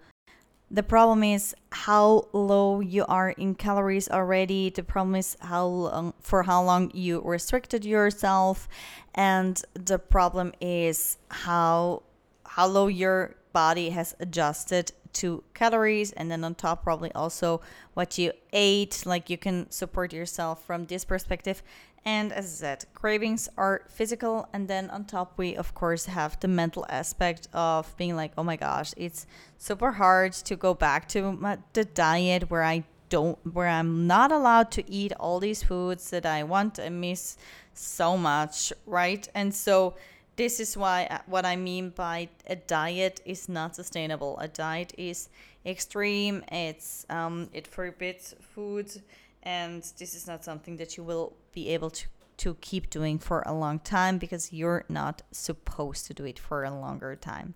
the 0.70 0.82
problem 0.82 1.22
is 1.22 1.54
how 1.72 2.28
low 2.32 2.80
you 2.80 3.06
are 3.06 3.30
in 3.30 3.54
calories 3.54 4.08
already. 4.08 4.70
The 4.70 4.82
problem 4.82 5.14
is 5.14 5.36
how 5.40 5.66
long, 5.66 6.14
for 6.20 6.42
how 6.42 6.62
long 6.62 6.90
you 6.92 7.22
restricted 7.24 7.84
yourself, 7.84 8.68
and 9.14 9.62
the 9.74 9.98
problem 9.98 10.52
is 10.60 11.18
how 11.30 12.02
how 12.44 12.66
low 12.66 12.86
your 12.86 13.36
body 13.52 13.90
has 13.90 14.14
adjusted 14.20 14.92
to 15.12 15.42
calories 15.54 16.12
and 16.12 16.30
then 16.30 16.44
on 16.44 16.54
top 16.54 16.84
probably 16.84 17.10
also 17.12 17.60
what 17.94 18.18
you 18.18 18.32
ate 18.52 19.04
like 19.06 19.30
you 19.30 19.38
can 19.38 19.70
support 19.70 20.12
yourself 20.12 20.64
from 20.64 20.84
this 20.86 21.04
perspective 21.04 21.62
and 22.04 22.32
as 22.32 22.44
I 22.44 22.48
said, 22.48 22.84
cravings 22.94 23.48
are 23.56 23.82
physical. 23.88 24.48
And 24.52 24.68
then 24.68 24.90
on 24.90 25.04
top, 25.04 25.34
we 25.36 25.56
of 25.56 25.74
course 25.74 26.06
have 26.06 26.38
the 26.40 26.48
mental 26.48 26.86
aspect 26.88 27.48
of 27.52 27.96
being 27.96 28.16
like, 28.16 28.32
oh 28.38 28.44
my 28.44 28.56
gosh, 28.56 28.92
it's 28.96 29.26
super 29.56 29.92
hard 29.92 30.32
to 30.32 30.56
go 30.56 30.74
back 30.74 31.08
to 31.08 31.32
my, 31.32 31.58
the 31.72 31.84
diet 31.84 32.50
where 32.50 32.62
I 32.62 32.84
don't, 33.08 33.38
where 33.54 33.68
I'm 33.68 34.06
not 34.06 34.32
allowed 34.32 34.70
to 34.72 34.90
eat 34.90 35.12
all 35.18 35.40
these 35.40 35.62
foods 35.62 36.10
that 36.10 36.26
I 36.26 36.42
want 36.44 36.78
and 36.78 37.00
miss 37.00 37.36
so 37.74 38.16
much, 38.16 38.72
right? 38.86 39.26
And 39.34 39.54
so 39.54 39.94
this 40.36 40.60
is 40.60 40.76
why 40.76 41.06
uh, 41.10 41.18
what 41.26 41.44
I 41.44 41.56
mean 41.56 41.90
by 41.90 42.28
a 42.46 42.56
diet 42.56 43.20
is 43.24 43.48
not 43.48 43.74
sustainable. 43.74 44.38
A 44.38 44.48
diet 44.48 44.92
is 44.96 45.28
extreme. 45.66 46.44
It's 46.50 47.04
um, 47.10 47.50
it 47.52 47.66
forbids 47.66 48.34
foods 48.40 49.00
and 49.48 49.82
this 49.98 50.14
is 50.14 50.26
not 50.26 50.44
something 50.44 50.76
that 50.76 50.96
you 50.96 51.02
will 51.02 51.32
be 51.52 51.70
able 51.70 51.90
to 51.90 52.06
to 52.36 52.54
keep 52.60 52.88
doing 52.88 53.18
for 53.18 53.42
a 53.46 53.52
long 53.52 53.80
time 53.80 54.16
because 54.16 54.52
you're 54.52 54.84
not 54.88 55.22
supposed 55.32 56.06
to 56.06 56.14
do 56.14 56.24
it 56.24 56.38
for 56.38 56.62
a 56.62 56.70
longer 56.70 57.16
time. 57.16 57.54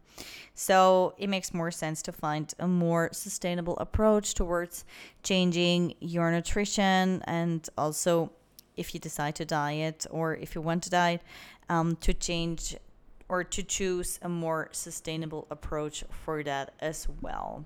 So 0.55 1.15
it 1.19 1.29
makes 1.29 1.55
more 1.55 1.71
sense 1.71 2.03
to 2.03 2.11
find 2.11 2.53
a 2.59 2.67
more 2.67 3.09
sustainable 3.13 3.77
approach 3.79 4.35
towards 4.35 4.85
changing 5.23 5.95
your 6.01 6.33
nutrition 6.33 7.23
and 7.29 7.61
also 7.79 8.33
if 8.77 8.93
you 8.93 8.99
decide 8.99 9.37
to 9.37 9.45
diet 9.45 10.05
or 10.11 10.35
if 10.35 10.57
you 10.57 10.61
want 10.61 10.83
to 10.83 10.91
diet, 10.91 11.21
um, 11.69 11.95
to 12.07 12.13
change 12.13 12.75
or 13.29 13.45
to 13.45 13.63
choose 13.63 14.19
a 14.23 14.29
more 14.29 14.69
sustainable 14.73 15.47
approach 15.49 16.03
for 16.25 16.43
that 16.43 16.75
as 16.81 17.07
well. 17.21 17.65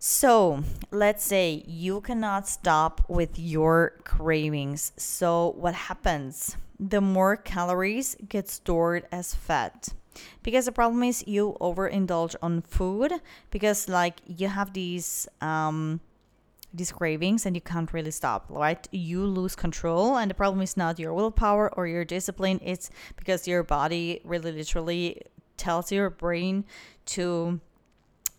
So, 0.00 0.62
let's 0.92 1.24
say 1.24 1.64
you 1.66 2.00
cannot 2.00 2.46
stop 2.46 3.04
with 3.08 3.36
your 3.38 3.94
cravings. 4.04 4.92
So, 4.96 5.54
what 5.56 5.74
happens? 5.74 6.56
The 6.78 7.00
more 7.00 7.36
calories 7.36 8.16
get 8.28 8.48
stored 8.48 9.06
as 9.10 9.34
fat. 9.34 9.88
Because 10.42 10.66
the 10.66 10.72
problem 10.72 11.02
is 11.02 11.26
you 11.26 11.56
overindulge 11.60 12.36
on 12.42 12.62
food 12.62 13.12
because 13.50 13.88
like 13.88 14.20
you 14.26 14.48
have 14.48 14.72
these 14.72 15.28
um 15.40 16.00
these 16.74 16.92
cravings 16.92 17.46
and 17.46 17.56
you 17.56 17.62
can't 17.62 17.92
really 17.92 18.10
stop, 18.10 18.46
right? 18.48 18.86
You 18.92 19.24
lose 19.24 19.56
control 19.56 20.16
and 20.16 20.30
the 20.30 20.34
problem 20.34 20.60
is 20.60 20.76
not 20.76 20.98
your 20.98 21.14
willpower 21.14 21.72
or 21.76 21.86
your 21.86 22.04
discipline, 22.04 22.60
it's 22.62 22.90
because 23.16 23.48
your 23.48 23.62
body 23.62 24.20
really 24.24 24.52
literally 24.52 25.22
tells 25.56 25.90
your 25.90 26.10
brain 26.10 26.64
to 27.06 27.60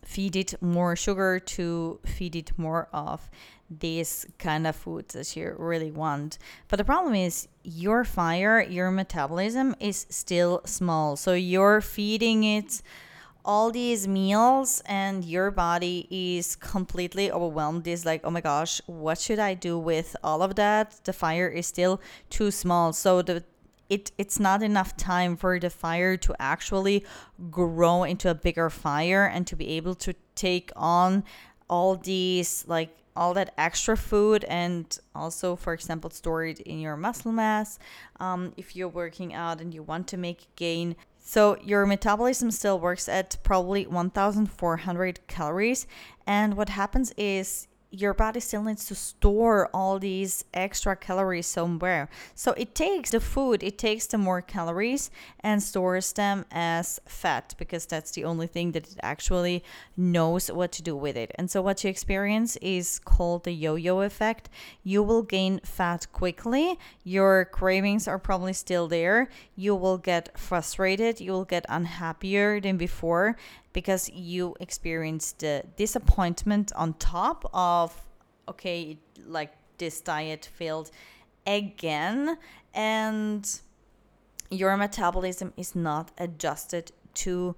feed 0.09 0.35
it 0.35 0.55
more 0.59 0.95
sugar 0.95 1.39
to 1.39 1.99
feed 2.03 2.35
it 2.35 2.51
more 2.57 2.87
of 2.91 3.29
this 3.69 4.25
kind 4.39 4.65
of 4.65 4.75
foods 4.75 5.13
that 5.13 5.35
you 5.35 5.53
really 5.55 5.91
want. 5.91 6.39
But 6.67 6.77
the 6.77 6.83
problem 6.83 7.13
is 7.13 7.47
your 7.63 8.03
fire, 8.03 8.59
your 8.59 8.89
metabolism 8.89 9.75
is 9.79 10.07
still 10.09 10.61
small. 10.65 11.15
So 11.15 11.33
you're 11.33 11.79
feeding 11.79 12.43
it 12.43 12.81
all 13.45 13.71
these 13.71 14.07
meals 14.07 14.81
and 14.87 15.23
your 15.23 15.51
body 15.51 16.07
is 16.09 16.55
completely 16.55 17.31
overwhelmed 17.31 17.87
is 17.87 18.05
like 18.05 18.19
oh 18.25 18.29
my 18.29 18.41
gosh 18.41 18.81
what 18.85 19.17
should 19.17 19.39
i 19.39 19.53
do 19.53 19.79
with 19.79 20.13
all 20.21 20.41
of 20.43 20.55
that 20.55 20.99
the 21.05 21.13
fire 21.13 21.47
is 21.47 21.65
still 21.65 22.01
too 22.29 22.51
small 22.51 22.91
so 22.91 23.21
the 23.21 23.41
it 23.89 24.11
it's 24.17 24.39
not 24.39 24.61
enough 24.61 24.95
time 24.95 25.35
for 25.35 25.59
the 25.59 25.69
fire 25.69 26.15
to 26.17 26.35
actually 26.39 27.05
grow 27.49 28.03
into 28.03 28.29
a 28.29 28.35
bigger 28.35 28.69
fire 28.69 29.25
and 29.25 29.47
to 29.47 29.55
be 29.55 29.69
able 29.69 29.95
to 29.95 30.13
take 30.35 30.71
on 30.75 31.23
all 31.69 31.95
these 31.95 32.63
like 32.67 32.95
all 33.15 33.33
that 33.33 33.53
extra 33.57 33.97
food 33.97 34.45
and 34.45 34.99
also 35.13 35.55
for 35.55 35.73
example 35.73 36.09
store 36.09 36.45
it 36.45 36.59
in 36.61 36.79
your 36.79 36.95
muscle 36.95 37.31
mass 37.31 37.77
um, 38.19 38.53
if 38.55 38.75
you're 38.75 38.87
working 38.87 39.33
out 39.33 39.59
and 39.59 39.73
you 39.73 39.83
want 39.83 40.07
to 40.07 40.17
make 40.17 40.47
gain. 40.55 40.95
So 41.17 41.57
your 41.61 41.85
metabolism 41.85 42.49
still 42.49 42.79
works 42.79 43.07
at 43.09 43.37
probably 43.43 43.85
1400 43.85 45.27
calories. 45.27 45.85
And 46.25 46.55
what 46.55 46.69
happens 46.69 47.13
is 47.17 47.67
your 47.91 48.13
body 48.13 48.39
still 48.39 48.63
needs 48.63 48.85
to 48.85 48.95
store 48.95 49.69
all 49.73 49.97
these 49.97 50.45
extra 50.53 50.95
calories 50.95 51.47
somewhere. 51.47 52.09
So 52.35 52.51
it 52.53 52.75
takes 52.75 53.11
the 53.11 53.19
food, 53.19 53.63
it 53.63 53.77
takes 53.77 54.05
the 54.05 54.17
more 54.17 54.41
calories 54.41 55.09
and 55.39 55.61
stores 55.61 56.13
them 56.13 56.45
as 56.51 56.99
fat 57.05 57.55
because 57.57 57.85
that's 57.85 58.11
the 58.11 58.25
only 58.25 58.47
thing 58.47 58.73
that 58.73 58.91
it 58.91 58.99
actually 59.01 59.63
knows 59.97 60.51
what 60.51 60.71
to 60.73 60.83
do 60.83 60.95
with 60.95 61.17
it. 61.17 61.31
And 61.35 61.49
so 61.49 61.61
what 61.61 61.83
you 61.83 61.89
experience 61.89 62.57
is 62.57 62.99
called 62.99 63.43
the 63.43 63.51
yo 63.51 63.75
yo 63.75 64.01
effect. 64.01 64.49
You 64.83 65.01
will 65.01 65.23
gain 65.23 65.59
fat 65.63 66.07
quickly, 66.11 66.77
your 67.03 67.45
cravings 67.45 68.07
are 68.07 68.19
probably 68.19 68.53
still 68.53 68.87
there, 68.87 69.29
you 69.55 69.75
will 69.75 69.97
get 69.97 70.37
frustrated, 70.37 71.19
you 71.19 71.31
will 71.31 71.45
get 71.45 71.65
unhappier 71.69 72.59
than 72.59 72.77
before 72.77 73.35
because 73.73 74.09
you 74.09 74.55
experienced 74.59 75.39
the 75.39 75.63
disappointment 75.77 76.71
on 76.75 76.93
top 76.95 77.49
of 77.53 78.07
okay 78.47 78.97
like 79.25 79.53
this 79.77 80.01
diet 80.01 80.49
failed 80.53 80.91
again 81.45 82.37
and 82.73 83.59
your 84.49 84.75
metabolism 84.77 85.53
is 85.57 85.75
not 85.75 86.11
adjusted 86.17 86.91
to 87.13 87.55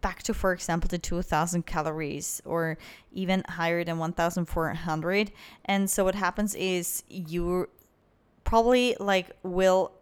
back 0.00 0.22
to 0.22 0.32
for 0.32 0.52
example 0.52 0.88
the 0.88 0.98
2000 0.98 1.66
calories 1.66 2.40
or 2.44 2.78
even 3.12 3.42
higher 3.48 3.84
than 3.84 3.98
1400 3.98 5.32
and 5.66 5.90
so 5.90 6.04
what 6.04 6.14
happens 6.14 6.54
is 6.54 7.02
you 7.08 7.68
probably 8.44 8.96
like 8.98 9.30
will 9.42 9.92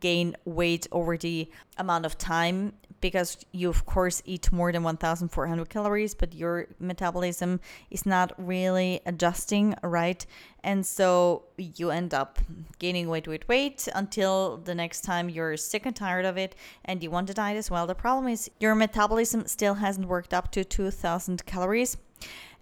gain 0.00 0.34
weight 0.44 0.86
over 0.92 1.16
the 1.16 1.48
amount 1.76 2.06
of 2.06 2.16
time 2.16 2.72
because 3.04 3.36
you 3.52 3.68
of 3.68 3.84
course 3.84 4.22
eat 4.24 4.50
more 4.50 4.72
than 4.72 4.82
1400 4.82 5.68
calories 5.68 6.14
but 6.14 6.32
your 6.32 6.68
metabolism 6.80 7.60
is 7.90 8.06
not 8.06 8.32
really 8.38 8.98
adjusting 9.04 9.74
right? 9.82 10.24
And 10.62 10.86
so 10.86 11.42
you 11.58 11.90
end 11.90 12.14
up 12.14 12.38
gaining 12.78 13.10
weight 13.10 13.28
weight 13.28 13.46
weight 13.46 13.86
until 13.94 14.56
the 14.56 14.74
next 14.74 15.02
time 15.02 15.28
you're 15.28 15.58
sick 15.58 15.84
and 15.84 15.94
tired 15.94 16.24
of 16.24 16.38
it 16.38 16.54
and 16.86 17.02
you 17.02 17.10
want 17.10 17.26
to 17.26 17.34
diet 17.34 17.58
as 17.58 17.70
well. 17.70 17.86
The 17.86 17.94
problem 17.94 18.26
is 18.26 18.50
your 18.58 18.74
metabolism 18.74 19.46
still 19.48 19.74
hasn't 19.74 20.08
worked 20.08 20.32
up 20.32 20.50
to 20.52 20.64
2000 20.64 21.44
calories 21.44 21.98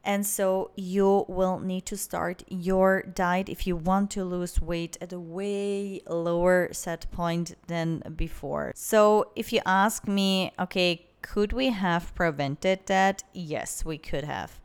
and 0.05 0.27
so 0.27 0.71
you 0.75 1.25
will 1.29 1.61
need 1.61 1.87
to 1.87 1.97
start 1.97 2.43
your 2.49 3.03
diet 3.03 3.49
if 3.49 3.67
you 3.67 3.77
want 3.77 4.11
to 4.13 4.25
lose 4.25 4.61
weight 4.61 4.99
at 5.01 5.13
a 5.13 5.21
way 5.21 6.01
lower 6.09 6.69
set 6.73 7.11
point 7.13 7.55
than 7.69 8.03
before. 8.17 8.73
So 8.75 9.31
if 9.37 9.53
you 9.53 9.61
ask 9.65 10.09
me, 10.09 10.53
okay, 10.59 11.07
could 11.23 11.53
we 11.53 11.69
have 11.71 12.15
prevented 12.15 12.87
that? 12.87 13.23
Yes, 13.33 13.85
we 13.85 13.97
could 13.97 14.25
have. 14.25 14.61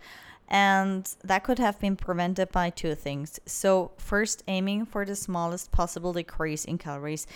And 0.50 1.08
that 1.24 1.44
could 1.44 1.60
have 1.60 1.80
been 1.80 1.98
prevented 1.98 2.52
by 2.52 2.70
two 2.70 2.96
things. 2.96 3.38
So, 3.46 3.92
first, 3.98 4.44
aiming 4.48 4.86
for 4.86 5.04
the 5.04 5.16
smallest 5.16 5.74
possible 5.74 6.14
decrease 6.14 6.64
in 6.64 6.78
calories 6.78 7.28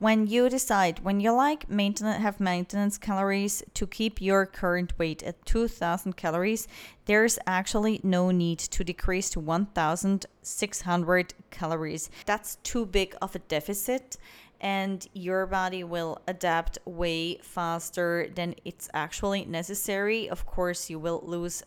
when 0.00 0.26
you 0.26 0.48
decide 0.48 0.98
when 1.00 1.20
you 1.20 1.30
like 1.30 1.70
maintenance 1.70 2.22
have 2.22 2.40
maintenance 2.40 2.98
calories 2.98 3.62
to 3.74 3.86
keep 3.86 4.20
your 4.20 4.46
current 4.46 4.98
weight 4.98 5.22
at 5.22 5.44
2000 5.44 6.16
calories 6.16 6.66
there's 7.04 7.38
actually 7.46 8.00
no 8.02 8.30
need 8.30 8.58
to 8.58 8.82
decrease 8.84 9.28
to 9.30 9.40
1600 9.40 11.34
calories. 11.50 12.08
That's 12.24 12.54
too 12.62 12.86
big 12.86 13.16
of 13.20 13.34
a 13.34 13.40
deficit 13.40 14.16
and 14.60 15.08
your 15.12 15.44
body 15.46 15.82
will 15.82 16.20
adapt 16.28 16.78
way 16.84 17.38
faster 17.42 18.28
than 18.32 18.54
it's 18.64 18.88
actually 18.94 19.44
necessary. 19.44 20.30
Of 20.30 20.46
course 20.46 20.88
you 20.88 21.00
will 21.00 21.20
lose 21.24 21.64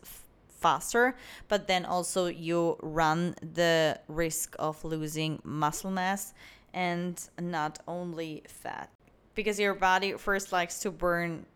faster 0.48 1.14
but 1.48 1.68
then 1.68 1.84
also 1.84 2.26
you 2.26 2.78
run 2.80 3.34
the 3.42 4.00
risk 4.08 4.56
of 4.58 4.82
losing 4.82 5.40
muscle 5.44 5.90
mass 5.90 6.32
and 6.74 7.28
not 7.40 7.78
only 7.88 8.42
fat. 8.46 8.90
Because 9.34 9.58
your 9.58 9.74
body 9.74 10.12
first 10.12 10.52
likes 10.52 10.80
to 10.80 10.90
burn 10.90 11.46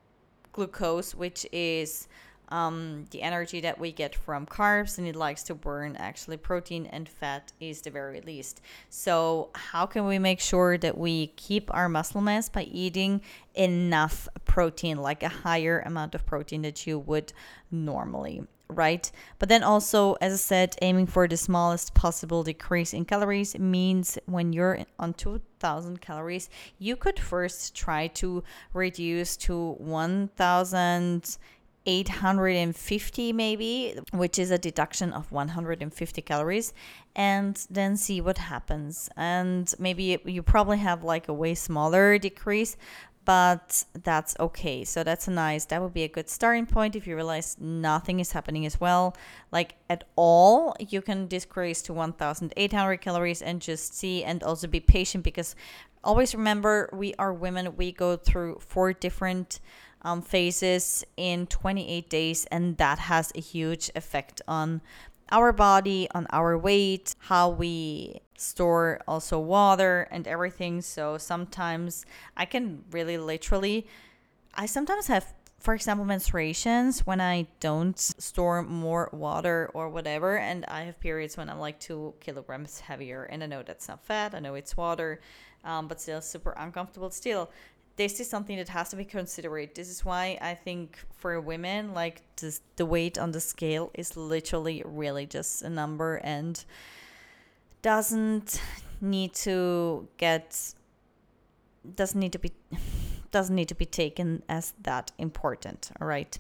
glucose, 0.52 1.14
which 1.14 1.46
is 1.52 2.08
um, 2.48 3.04
the 3.10 3.22
energy 3.22 3.60
that 3.60 3.78
we 3.78 3.92
get 3.92 4.14
from 4.14 4.46
carbs, 4.46 4.96
and 4.98 5.06
it 5.06 5.14
likes 5.14 5.42
to 5.44 5.54
burn 5.54 5.96
actually 5.96 6.36
protein 6.36 6.86
and 6.86 7.08
fat 7.08 7.52
is 7.60 7.82
the 7.82 7.90
very 7.90 8.20
least. 8.22 8.60
So, 8.88 9.50
how 9.54 9.86
can 9.86 10.06
we 10.06 10.18
make 10.18 10.40
sure 10.40 10.78
that 10.78 10.96
we 10.96 11.28
keep 11.28 11.72
our 11.74 11.88
muscle 11.88 12.20
mass 12.20 12.48
by 12.48 12.62
eating 12.62 13.20
enough 13.54 14.28
protein, 14.46 14.96
like 14.98 15.22
a 15.22 15.28
higher 15.28 15.80
amount 15.80 16.14
of 16.14 16.24
protein 16.24 16.62
that 16.62 16.86
you 16.86 16.98
would 16.98 17.32
normally? 17.70 18.46
Right? 18.70 19.10
But 19.38 19.48
then 19.48 19.62
also, 19.62 20.14
as 20.20 20.32
I 20.32 20.36
said, 20.36 20.76
aiming 20.82 21.06
for 21.06 21.26
the 21.26 21.36
smallest 21.36 21.94
possible 21.94 22.42
decrease 22.42 22.92
in 22.92 23.04
calories 23.04 23.58
means 23.58 24.18
when 24.26 24.52
you're 24.52 24.80
on 24.98 25.14
2000 25.14 26.00
calories, 26.00 26.50
you 26.78 26.96
could 26.96 27.18
first 27.18 27.74
try 27.74 28.08
to 28.08 28.42
reduce 28.72 29.36
to 29.38 29.76
1850 31.88 33.32
maybe, 33.32 33.98
which 34.12 34.38
is 34.38 34.50
a 34.50 34.58
deduction 34.58 35.12
of 35.12 35.32
150 35.32 36.22
calories, 36.22 36.74
and 37.16 37.66
then 37.70 37.96
see 37.96 38.20
what 38.20 38.36
happens. 38.38 39.08
And 39.16 39.72
maybe 39.78 40.18
you 40.24 40.42
probably 40.42 40.78
have 40.78 41.02
like 41.02 41.28
a 41.28 41.32
way 41.32 41.54
smaller 41.54 42.18
decrease, 42.18 42.76
but 43.28 43.84
that's 43.92 44.34
okay. 44.40 44.84
So 44.84 45.04
that's 45.04 45.28
a 45.28 45.30
nice, 45.30 45.66
that 45.66 45.82
would 45.82 45.92
be 45.92 46.02
a 46.02 46.08
good 46.08 46.30
starting 46.30 46.64
point 46.64 46.96
if 46.96 47.06
you 47.06 47.14
realize 47.14 47.58
nothing 47.60 48.20
is 48.20 48.32
happening 48.32 48.64
as 48.64 48.80
well, 48.80 49.14
like 49.52 49.74
at 49.90 50.04
all. 50.16 50.74
You 50.80 51.02
can 51.02 51.26
decrease 51.26 51.82
to 51.82 51.92
1800 51.92 52.96
calories 53.02 53.42
and 53.42 53.60
just 53.60 53.94
see 53.94 54.24
and 54.24 54.42
also 54.42 54.66
be 54.66 54.80
patient 54.80 55.24
because 55.24 55.54
always 56.02 56.34
remember 56.34 56.88
we 56.90 57.12
are 57.18 57.34
women, 57.34 57.76
we 57.76 57.92
go 57.92 58.16
through 58.16 58.60
four 58.60 58.94
different 58.94 59.60
um, 60.00 60.22
phases 60.22 61.04
in 61.18 61.46
28 61.48 62.08
days, 62.08 62.46
and 62.46 62.78
that 62.78 62.98
has 62.98 63.30
a 63.34 63.40
huge 63.40 63.90
effect 63.94 64.40
on 64.48 64.80
our 65.30 65.52
body, 65.52 66.08
on 66.14 66.26
our 66.30 66.56
weight, 66.56 67.14
how 67.18 67.48
we 67.50 68.20
store 68.36 69.00
also 69.06 69.38
water 69.38 70.08
and 70.10 70.26
everything. 70.26 70.80
So 70.80 71.18
sometimes 71.18 72.06
I 72.36 72.44
can 72.44 72.84
really 72.90 73.18
literally, 73.18 73.86
I 74.54 74.66
sometimes 74.66 75.08
have, 75.08 75.34
for 75.58 75.74
example, 75.74 76.06
menstruations 76.06 77.00
when 77.00 77.20
I 77.20 77.48
don't 77.60 77.98
store 77.98 78.62
more 78.62 79.10
water 79.12 79.70
or 79.74 79.88
whatever. 79.88 80.38
And 80.38 80.64
I 80.66 80.82
have 80.82 81.00
periods 81.00 81.36
when 81.36 81.50
I'm 81.50 81.58
like 81.58 81.80
two 81.80 82.14
kilograms 82.20 82.80
heavier. 82.80 83.24
And 83.24 83.42
I 83.42 83.46
know 83.46 83.62
that's 83.62 83.88
not 83.88 84.04
fat, 84.04 84.34
I 84.34 84.38
know 84.38 84.54
it's 84.54 84.76
water, 84.76 85.20
um, 85.64 85.88
but 85.88 86.00
still 86.00 86.20
super 86.20 86.54
uncomfortable. 86.56 87.10
Still, 87.10 87.50
this 87.98 88.20
is 88.20 88.30
something 88.30 88.56
that 88.56 88.68
has 88.68 88.88
to 88.90 88.96
be 88.96 89.04
considered. 89.04 89.74
This 89.74 89.88
is 89.88 90.04
why 90.04 90.38
I 90.40 90.54
think 90.54 90.98
for 91.12 91.40
women, 91.40 91.92
like 91.92 92.22
the 92.76 92.86
weight 92.86 93.18
on 93.18 93.32
the 93.32 93.40
scale 93.40 93.90
is 93.92 94.16
literally 94.16 94.82
really 94.86 95.26
just 95.26 95.62
a 95.62 95.68
number 95.68 96.16
and 96.22 96.64
doesn't 97.82 98.62
need 99.00 99.34
to 99.34 100.08
get 100.16 100.74
doesn't 101.94 102.20
need 102.20 102.32
to 102.32 102.38
be 102.38 102.52
doesn't 103.30 103.54
need 103.54 103.68
to 103.68 103.74
be 103.74 103.86
taken 103.86 104.42
as 104.48 104.74
that 104.82 105.12
important 105.18 105.90
all 106.00 106.06
right 106.06 106.38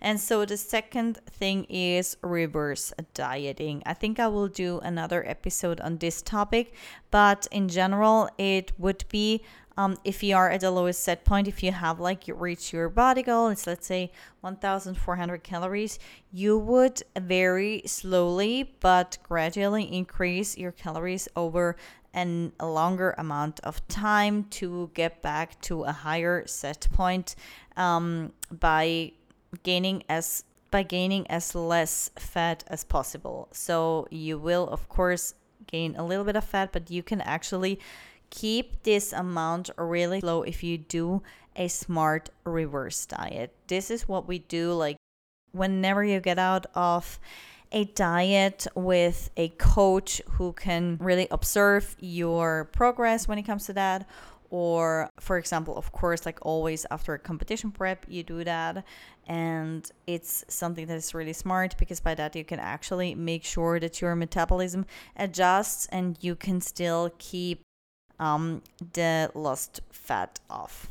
and 0.00 0.18
so 0.18 0.44
the 0.44 0.56
second 0.56 1.18
thing 1.26 1.64
is 1.68 2.16
reverse 2.22 2.92
dieting. 3.14 3.82
I 3.86 3.94
think 3.94 4.18
I 4.18 4.26
will 4.26 4.48
do 4.48 4.80
another 4.80 5.26
episode 5.28 5.80
on 5.80 5.98
this 5.98 6.22
topic, 6.22 6.74
but 7.12 7.46
in 7.52 7.68
general, 7.68 8.28
it 8.36 8.72
would 8.78 9.04
be 9.08 9.44
um, 9.80 9.96
if 10.04 10.22
you 10.22 10.36
are 10.36 10.50
at 10.50 10.60
the 10.60 10.70
lowest 10.70 11.02
set 11.02 11.24
point, 11.24 11.48
if 11.48 11.62
you 11.62 11.72
have 11.72 11.98
like 11.98 12.28
you 12.28 12.34
reach 12.34 12.70
your 12.70 12.90
body 12.90 13.22
goal, 13.22 13.48
it's 13.48 13.66
let's 13.66 13.86
say 13.86 14.12
1,400 14.42 15.42
calories, 15.42 15.98
you 16.30 16.58
would 16.58 17.02
very 17.18 17.80
slowly 17.86 18.74
but 18.80 19.16
gradually 19.22 19.84
increase 19.84 20.58
your 20.58 20.72
calories 20.72 21.28
over 21.34 21.76
an, 22.12 22.52
a 22.60 22.66
longer 22.66 23.14
amount 23.16 23.58
of 23.60 23.86
time 23.88 24.44
to 24.50 24.90
get 24.92 25.22
back 25.22 25.58
to 25.62 25.84
a 25.84 25.92
higher 25.92 26.46
set 26.46 26.86
point 26.92 27.34
um, 27.78 28.32
by 28.50 29.12
gaining 29.62 30.02
as 30.10 30.44
by 30.70 30.82
gaining 30.82 31.26
as 31.28 31.54
less 31.54 32.10
fat 32.16 32.64
as 32.68 32.84
possible. 32.84 33.48
So 33.52 34.06
you 34.10 34.38
will 34.38 34.68
of 34.68 34.90
course 34.90 35.34
gain 35.66 35.96
a 35.96 36.04
little 36.04 36.24
bit 36.24 36.36
of 36.36 36.44
fat, 36.44 36.70
but 36.70 36.90
you 36.90 37.02
can 37.02 37.22
actually 37.22 37.80
keep 38.30 38.82
this 38.84 39.12
amount 39.12 39.70
really 39.76 40.20
low 40.20 40.42
if 40.42 40.62
you 40.62 40.78
do 40.78 41.22
a 41.56 41.68
smart 41.68 42.30
reverse 42.44 43.06
diet. 43.06 43.54
This 43.66 43.90
is 43.90 44.08
what 44.08 44.26
we 44.26 44.38
do 44.38 44.72
like 44.72 44.96
whenever 45.52 46.04
you 46.04 46.20
get 46.20 46.38
out 46.38 46.66
of 46.74 47.18
a 47.72 47.84
diet 47.84 48.66
with 48.74 49.30
a 49.36 49.48
coach 49.50 50.20
who 50.32 50.52
can 50.52 50.96
really 51.00 51.28
observe 51.30 51.96
your 52.00 52.64
progress 52.72 53.28
when 53.28 53.38
it 53.38 53.42
comes 53.42 53.66
to 53.66 53.72
that 53.72 54.08
or 54.50 55.08
for 55.20 55.38
example 55.38 55.76
of 55.76 55.92
course 55.92 56.26
like 56.26 56.38
always 56.42 56.84
after 56.90 57.14
a 57.14 57.18
competition 57.18 57.70
prep 57.70 58.04
you 58.08 58.24
do 58.24 58.42
that 58.42 58.84
and 59.28 59.92
it's 60.08 60.44
something 60.48 60.86
that 60.86 60.96
is 60.96 61.14
really 61.14 61.32
smart 61.32 61.76
because 61.78 62.00
by 62.00 62.14
that 62.14 62.34
you 62.34 62.44
can 62.44 62.58
actually 62.58 63.14
make 63.14 63.44
sure 63.44 63.78
that 63.78 64.00
your 64.00 64.16
metabolism 64.16 64.84
adjusts 65.16 65.86
and 65.92 66.18
you 66.20 66.34
can 66.34 66.60
still 66.60 67.12
keep 67.18 67.62
um, 68.20 68.62
the 68.92 69.30
lost 69.34 69.80
fat 69.90 70.38
off 70.48 70.86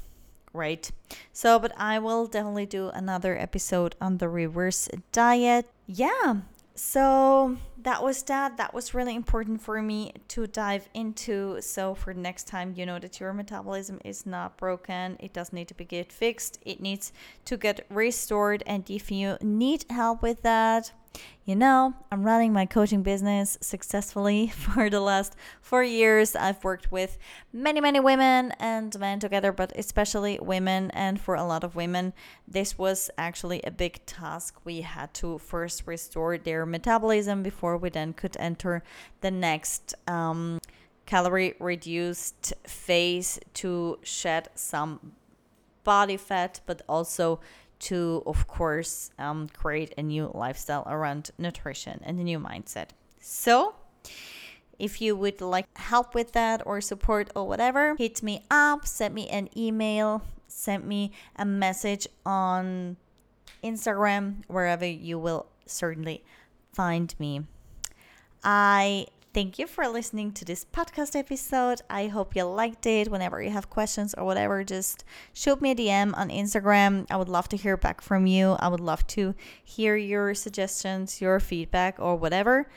right 0.52 0.92
so 1.32 1.60
but 1.60 1.72
i 1.78 1.98
will 2.00 2.26
definitely 2.26 2.66
do 2.66 2.90
another 2.90 3.38
episode 3.38 3.96
on 4.02 4.18
the 4.18 4.28
reverse 4.28 4.90
diet 5.12 5.70
yeah 5.86 6.38
so 6.80 7.58
that 7.84 8.02
was 8.02 8.24
that. 8.24 8.56
That 8.56 8.74
was 8.74 8.94
really 8.94 9.14
important 9.14 9.62
for 9.62 9.82
me 9.82 10.14
to 10.30 10.48
dive 10.48 10.88
into. 10.94 11.62
So 11.62 11.94
for 11.94 12.14
next 12.14 12.48
time, 12.48 12.74
you 12.76 12.86
know 12.86 13.00
that 13.00 13.20
your 13.20 13.34
metabolism 13.34 14.00
is 14.06 14.26
not 14.26 14.56
broken. 14.56 15.18
It 15.20 15.34
does 15.34 15.52
need 15.52 15.68
to 15.68 15.74
be 15.74 15.84
get 15.84 16.12
fixed. 16.12 16.58
It 16.66 16.80
needs 16.80 17.12
to 17.46 17.58
get 17.58 17.86
restored. 17.90 18.64
And 18.66 18.90
if 18.90 19.12
you 19.12 19.38
need 19.42 19.86
help 19.90 20.22
with 20.22 20.42
that, 20.44 20.94
you 21.46 21.56
know, 21.56 21.96
I'm 22.12 22.24
running 22.24 22.54
my 22.54 22.66
coaching 22.66 23.02
business 23.02 23.58
successfully 23.60 24.48
for 24.56 24.90
the 24.90 25.00
last 25.00 25.36
four 25.62 25.84
years. 25.84 26.36
I've 26.36 26.64
worked 26.64 26.92
with 26.92 27.18
many, 27.52 27.82
many 27.82 28.00
women 28.00 28.54
and 28.60 28.98
men 29.00 29.20
together, 29.20 29.52
but 29.52 29.74
especially 29.76 30.38
women. 30.42 30.92
And 30.92 31.20
for 31.20 31.36
a 31.36 31.44
lot 31.44 31.64
of 31.64 31.76
women, 31.76 32.14
this 32.48 32.78
was 32.78 33.10
actually 33.18 33.62
a 33.64 33.72
big 33.72 34.06
task. 34.06 34.58
We 34.64 34.82
had 34.82 35.14
to 35.16 35.40
first 35.40 35.88
restore 35.88 36.38
their 36.38 36.66
metabolism 36.66 37.42
before 37.42 37.78
we 37.78 37.90
then 37.90 38.14
could 38.14 38.38
enter 38.38 38.84
the 39.22 39.32
next. 39.32 39.96
Um, 40.08 40.60
calorie 41.10 41.56
reduced 41.60 42.54
phase 42.68 43.40
to 43.56 43.98
shed 44.04 44.48
some 44.54 45.14
body 45.84 46.18
fat, 46.18 46.62
but 46.68 46.84
also 46.88 47.40
to, 47.80 48.24
of 48.26 48.48
course, 48.48 49.12
um, 49.18 49.48
create 49.50 49.94
a 49.98 50.04
new 50.04 50.32
lifestyle 50.34 50.84
around 50.88 51.32
nutrition 51.38 52.00
and 52.04 52.20
a 52.20 52.24
new 52.24 52.40
mindset. 52.40 52.90
So, 53.20 53.76
if 54.78 55.02
you 55.02 55.16
would 55.16 55.42
like 55.42 55.66
help 55.78 56.16
with 56.16 56.32
that 56.34 56.66
or 56.66 56.82
support 56.82 57.30
or 57.36 57.48
whatever, 57.48 57.96
hit 57.98 58.24
me 58.24 58.44
up, 58.50 58.88
send 58.88 59.14
me 59.14 59.28
an 59.30 59.50
email, 59.58 60.24
send 60.48 60.86
me 60.86 61.12
a 61.36 61.46
message 61.46 62.08
on 62.26 62.98
Instagram, 63.64 64.44
wherever 64.48 64.86
you 64.86 65.20
will 65.20 65.48
certainly 65.66 66.24
find 66.74 67.14
me. 67.20 67.44
I 68.44 69.08
Thank 69.32 69.60
you 69.60 69.68
for 69.68 69.88
listening 69.88 70.32
to 70.34 70.46
this 70.46 70.66
podcast 70.66 71.16
episode. 71.16 71.82
I 71.88 72.08
hope 72.08 72.36
you 72.36 72.46
liked 72.46 72.88
it. 72.88 73.12
Whenever 73.12 73.40
you 73.44 73.52
have 73.52 73.70
questions 73.70 74.16
or 74.16 74.26
whatever, 74.26 74.64
just 74.64 75.04
shoot 75.34 75.62
me 75.62 75.70
a 75.70 75.76
DM 75.76 76.18
on 76.18 76.30
Instagram. 76.30 77.06
I 77.12 77.18
would 77.18 77.30
love 77.30 77.48
to 77.50 77.58
hear 77.58 77.78
back 77.78 78.02
from 78.02 78.26
you. 78.26 78.54
I 78.60 78.68
would 78.70 78.80
love 78.80 79.06
to 79.08 79.36
hear 79.64 79.96
your 79.96 80.34
suggestions, 80.34 81.22
your 81.22 81.40
feedback, 81.40 82.00
or 82.00 82.16
whatever. 82.16 82.72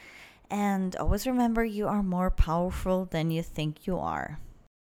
And 0.51 0.95
always 0.97 1.27
remember 1.27 1.65
you 1.65 1.89
are 1.89 2.03
more 2.03 2.31
powerful 2.31 3.07
than 3.07 3.31
you 3.31 3.43
think 3.43 3.87
you 3.87 3.99
are. 3.99 4.39